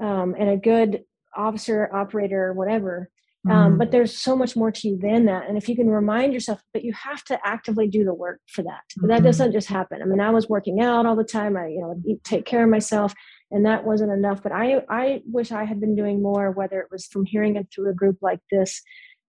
um, 0.00 0.34
and 0.38 0.50
a 0.50 0.56
good 0.56 1.04
officer, 1.36 1.88
operator, 1.92 2.52
whatever. 2.52 3.10
Um, 3.48 3.52
mm-hmm. 3.52 3.78
but 3.78 3.92
there's 3.92 4.16
so 4.16 4.34
much 4.34 4.56
more 4.56 4.72
to 4.72 4.88
you 4.88 4.98
than 4.98 5.26
that. 5.26 5.48
And 5.48 5.56
if 5.56 5.68
you 5.68 5.76
can 5.76 5.88
remind 5.88 6.32
yourself, 6.32 6.60
but 6.72 6.82
you 6.82 6.92
have 6.94 7.22
to 7.24 7.38
actively 7.44 7.86
do 7.86 8.04
the 8.04 8.12
work 8.12 8.40
for 8.48 8.62
that. 8.62 8.80
Mm-hmm. 8.98 9.06
That 9.06 9.22
doesn't 9.22 9.52
just 9.52 9.68
happen. 9.68 10.02
I 10.02 10.04
mean, 10.04 10.18
I 10.18 10.30
was 10.30 10.48
working 10.48 10.80
out 10.80 11.06
all 11.06 11.14
the 11.14 11.22
time. 11.22 11.56
I, 11.56 11.68
you 11.68 11.80
know, 11.80 11.94
eat, 12.04 12.24
take 12.24 12.44
care 12.44 12.64
of 12.64 12.70
myself, 12.70 13.14
and 13.52 13.64
that 13.64 13.84
wasn't 13.84 14.10
enough. 14.10 14.42
But 14.42 14.50
I, 14.50 14.82
I 14.88 15.22
wish 15.26 15.52
I 15.52 15.62
had 15.64 15.80
been 15.80 15.94
doing 15.94 16.20
more. 16.20 16.50
Whether 16.50 16.80
it 16.80 16.88
was 16.90 17.06
from 17.06 17.24
hearing 17.24 17.54
it 17.54 17.68
through 17.72 17.88
a 17.88 17.94
group 17.94 18.18
like 18.20 18.40
this, 18.50 18.82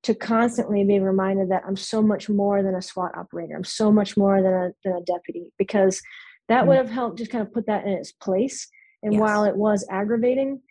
to 0.04 0.16
constantly 0.16 0.84
be 0.84 1.00
reminded 1.00 1.50
that 1.52 1.64
I'm 1.68 1.76
so 1.76 2.02
much 2.02 2.30
more 2.30 2.64
than 2.64 2.76
a 2.76 2.82
SWAT 2.82 3.16
operator. 3.16 3.56
I'm 3.56 3.64
so 3.64 3.92
much 3.92 4.18
more 4.18 4.42
than 4.42 4.54
a, 4.54 4.72
than 4.84 4.94
a 4.94 5.02
deputy 5.02 5.52
because 5.58 6.02
that 6.48 6.62
mm-hmm. 6.62 6.70
would 6.70 6.78
have 6.78 6.90
helped 6.90 7.18
just 7.18 7.30
kind 7.32 7.46
of 7.46 7.54
put 7.54 7.68
that 7.68 7.86
in 7.86 7.94
its 7.94 8.12
place. 8.14 8.68
And 9.04 9.14
yes. 9.14 9.20
while 9.20 9.44
it 9.44 9.56
was 9.56 9.86
aggravating, 9.90 10.62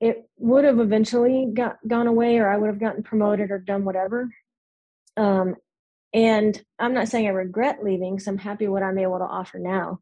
it 0.00 0.28
would 0.36 0.64
have 0.64 0.80
eventually 0.80 1.46
got 1.52 1.76
gone 1.86 2.08
away 2.08 2.38
or 2.38 2.48
I 2.48 2.56
would 2.56 2.66
have 2.66 2.80
gotten 2.80 3.02
promoted 3.02 3.50
or 3.50 3.58
done 3.58 3.84
whatever. 3.84 4.34
Um, 5.16 5.54
and 6.12 6.60
I'm 6.78 6.92
not 6.92 7.08
saying 7.08 7.26
I 7.26 7.30
regret 7.30 7.84
leaving 7.84 8.16
because 8.16 8.26
I'm 8.26 8.38
happy 8.38 8.66
what 8.66 8.82
I'm 8.82 8.98
able 8.98 9.18
to 9.18 9.24
offer 9.24 9.58
now. 9.58 10.00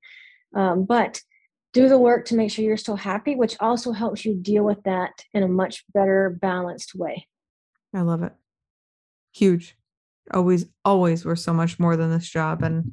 Um, 0.55 0.85
but 0.85 1.21
do 1.73 1.89
the 1.89 1.99
work 1.99 2.25
to 2.27 2.35
make 2.35 2.51
sure 2.51 2.65
you're 2.65 2.77
still 2.77 2.97
happy, 2.97 3.37
which 3.37 3.57
also 3.61 3.93
helps 3.93 4.25
you 4.25 4.35
deal 4.35 4.65
with 4.65 4.83
that 4.85 5.11
in 5.35 5.43
a 5.43 5.49
much 5.49 5.85
better 5.93 6.37
balanced 6.41 6.95
way. 6.95 7.29
I 7.95 8.01
love 8.01 8.23
it. 8.23 8.33
Huge. 9.33 9.77
Always, 10.33 10.67
always 10.85 11.25
we're 11.25 11.37
so 11.37 11.53
much 11.53 11.79
more 11.79 11.97
than 11.97 12.11
this 12.11 12.29
job. 12.29 12.63
And 12.63 12.93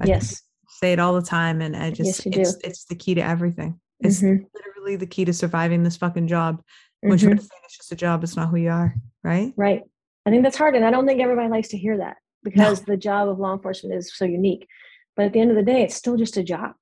I 0.00 0.06
yes, 0.06 0.42
say 0.68 0.92
it 0.92 0.98
all 0.98 1.14
the 1.14 1.22
time. 1.22 1.60
And 1.60 1.76
I 1.76 1.90
just, 1.90 2.26
yes, 2.26 2.54
it's, 2.54 2.56
it's 2.64 2.84
the 2.86 2.94
key 2.94 3.14
to 3.14 3.22
everything. 3.22 3.78
It's 4.00 4.22
mm-hmm. 4.22 4.44
literally 4.54 4.96
the 4.96 5.06
key 5.06 5.24
to 5.24 5.32
surviving 5.32 5.82
this 5.82 5.96
fucking 5.96 6.28
job. 6.28 6.62
When 7.00 7.18
mm-hmm. 7.18 7.28
you're 7.28 7.38
saying 7.38 7.50
it's 7.64 7.76
just 7.76 7.92
a 7.92 7.96
job, 7.96 8.22
it's 8.24 8.36
not 8.36 8.50
who 8.50 8.56
you 8.56 8.70
are, 8.70 8.94
right? 9.22 9.52
Right. 9.56 9.82
I 10.26 10.30
think 10.30 10.42
that's 10.42 10.56
hard. 10.56 10.74
And 10.74 10.84
I 10.84 10.90
don't 10.90 11.06
think 11.06 11.20
everybody 11.20 11.48
likes 11.48 11.68
to 11.68 11.78
hear 11.78 11.98
that 11.98 12.16
because 12.42 12.80
no. 12.80 12.92
the 12.92 12.96
job 12.96 13.28
of 13.28 13.38
law 13.38 13.52
enforcement 13.52 13.94
is 13.94 14.16
so 14.16 14.24
unique. 14.24 14.66
But 15.14 15.26
at 15.26 15.32
the 15.32 15.40
end 15.40 15.50
of 15.50 15.56
the 15.56 15.62
day, 15.62 15.82
it's 15.82 15.94
still 15.94 16.16
just 16.16 16.36
a 16.36 16.42
job. 16.42 16.72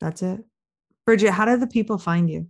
That's 0.00 0.22
it. 0.22 0.40
Bridget, 1.06 1.32
how 1.32 1.44
do 1.44 1.56
the 1.56 1.66
people 1.66 1.96
find 1.96 2.28
you? 2.28 2.48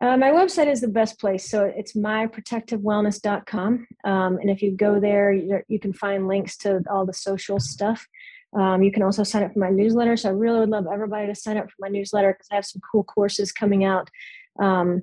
Uh, 0.00 0.16
my 0.16 0.30
website 0.30 0.70
is 0.70 0.80
the 0.80 0.88
best 0.88 1.18
place. 1.18 1.48
So 1.48 1.64
it's 1.64 1.94
myprotectivewellness.com. 1.94 3.86
Um, 4.04 4.38
and 4.38 4.50
if 4.50 4.60
you 4.60 4.76
go 4.76 5.00
there, 5.00 5.32
you, 5.32 5.60
you, 5.68 5.78
can 5.78 5.92
find 5.92 6.28
links 6.28 6.56
to 6.58 6.82
all 6.90 7.06
the 7.06 7.14
social 7.14 7.58
stuff. 7.58 8.06
Um, 8.54 8.82
you 8.82 8.92
can 8.92 9.02
also 9.02 9.24
sign 9.24 9.42
up 9.42 9.52
for 9.52 9.58
my 9.58 9.70
newsletter. 9.70 10.16
So 10.16 10.28
I 10.28 10.32
really 10.32 10.60
would 10.60 10.70
love 10.70 10.86
everybody 10.92 11.26
to 11.26 11.34
sign 11.34 11.56
up 11.56 11.66
for 11.66 11.76
my 11.80 11.88
newsletter 11.88 12.32
because 12.32 12.48
I 12.50 12.54
have 12.56 12.66
some 12.66 12.80
cool 12.90 13.04
courses 13.04 13.52
coming 13.52 13.84
out. 13.84 14.08
Um, 14.60 15.02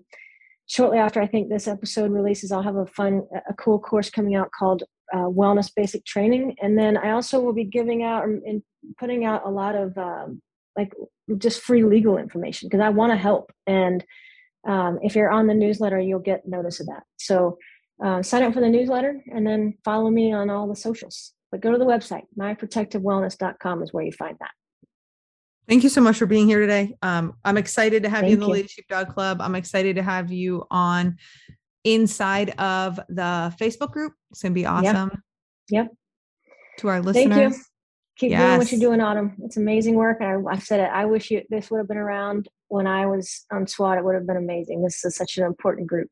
shortly 0.67 0.99
after 0.99 1.21
I 1.21 1.27
think 1.27 1.49
this 1.49 1.67
episode 1.67 2.11
releases, 2.11 2.51
I'll 2.51 2.61
have 2.61 2.77
a 2.77 2.85
fun, 2.85 3.23
a 3.49 3.53
cool 3.53 3.79
course 3.79 4.09
coming 4.09 4.35
out 4.35 4.49
called 4.57 4.83
uh, 5.13 5.25
Wellness 5.27 5.69
Basic 5.75 6.05
Training. 6.05 6.55
And 6.61 6.77
then 6.77 6.95
I 6.95 7.11
also 7.11 7.41
will 7.41 7.53
be 7.53 7.65
giving 7.65 8.03
out 8.03 8.23
and 8.23 8.63
putting 8.97 9.25
out 9.25 9.45
a 9.45 9.49
lot 9.49 9.75
of 9.75 9.97
um, 9.97 10.41
like 10.77 10.93
just 11.37 11.61
free 11.61 11.83
legal 11.83 12.17
information 12.17 12.69
because 12.69 12.83
I 12.83 12.89
want 12.89 13.11
to 13.11 13.17
help. 13.17 13.51
And 13.67 14.03
um, 14.67 14.99
if 15.01 15.15
you're 15.15 15.31
on 15.31 15.47
the 15.47 15.53
newsletter, 15.53 15.99
you'll 15.99 16.19
get 16.19 16.47
notice 16.47 16.79
of 16.79 16.87
that. 16.87 17.03
So 17.17 17.57
uh, 18.03 18.23
sign 18.23 18.43
up 18.43 18.53
for 18.53 18.61
the 18.61 18.69
newsletter 18.69 19.21
and 19.33 19.45
then 19.45 19.75
follow 19.83 20.09
me 20.09 20.33
on 20.33 20.49
all 20.49 20.67
the 20.67 20.75
socials. 20.75 21.33
But 21.51 21.61
go 21.61 21.71
to 21.71 21.77
the 21.77 21.85
website, 21.85 22.23
myprotectivewellness.com 22.39 23.83
is 23.83 23.93
where 23.93 24.05
you 24.05 24.11
find 24.11 24.37
that. 24.39 24.51
Thank 25.67 25.83
you 25.83 25.89
so 25.89 26.01
much 26.01 26.17
for 26.17 26.25
being 26.25 26.47
here 26.47 26.59
today. 26.59 26.95
Um, 27.01 27.33
I'm 27.45 27.57
excited 27.57 28.03
to 28.03 28.09
have 28.09 28.21
Thank 28.21 28.29
you 28.29 28.33
in 28.35 28.39
the 28.39 28.47
you. 28.47 28.53
Lady 28.53 28.67
Sheepdog 28.67 29.09
Club. 29.09 29.41
I'm 29.41 29.55
excited 29.55 29.95
to 29.97 30.03
have 30.03 30.31
you 30.31 30.65
on 30.71 31.17
inside 31.83 32.49
of 32.59 32.99
the 33.09 33.53
Facebook 33.59 33.91
group. 33.91 34.13
It's 34.31 34.41
going 34.41 34.53
to 34.53 34.59
be 34.59 34.65
awesome. 34.65 35.11
Yep. 35.69 35.85
yep. 35.85 35.87
To 36.79 36.87
our 36.87 37.01
listeners. 37.01 37.35
Thank 37.35 37.53
you. 37.53 37.63
Keep 38.17 38.31
yes. 38.31 38.41
doing 38.41 38.57
what 38.57 38.71
you're 38.71 38.79
doing, 38.81 39.01
Autumn. 39.01 39.35
It's 39.43 39.57
amazing 39.57 39.95
work. 39.95 40.17
And 40.19 40.47
I, 40.47 40.53
have 40.55 40.63
said 40.63 40.79
it. 40.79 40.89
I 40.91 41.05
wish 41.05 41.31
you 41.31 41.41
this 41.49 41.71
would 41.71 41.77
have 41.77 41.87
been 41.87 41.97
around 41.97 42.49
when 42.67 42.85
I 42.87 43.05
was 43.05 43.45
on 43.51 43.67
SWAT. 43.67 43.97
It 43.97 44.03
would 44.05 44.15
have 44.15 44.27
been 44.27 44.37
amazing. 44.37 44.83
This 44.83 45.03
is 45.03 45.15
such 45.15 45.37
an 45.37 45.45
important 45.45 45.87
group. 45.87 46.09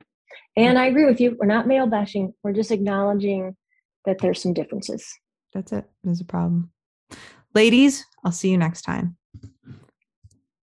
And 0.55 0.79
I 0.79 0.85
agree 0.85 1.05
with 1.05 1.19
you. 1.19 1.37
We're 1.39 1.47
not 1.47 1.67
male 1.67 1.87
bashing. 1.87 2.33
We're 2.43 2.53
just 2.53 2.71
acknowledging 2.71 3.55
that 4.05 4.19
there's 4.19 4.41
some 4.41 4.53
differences. 4.53 5.05
That's 5.53 5.71
it. 5.71 5.89
There's 6.03 6.21
a 6.21 6.25
problem. 6.25 6.71
Ladies, 7.55 8.05
I'll 8.23 8.31
see 8.31 8.49
you 8.49 8.57
next 8.57 8.83
time. 8.83 9.17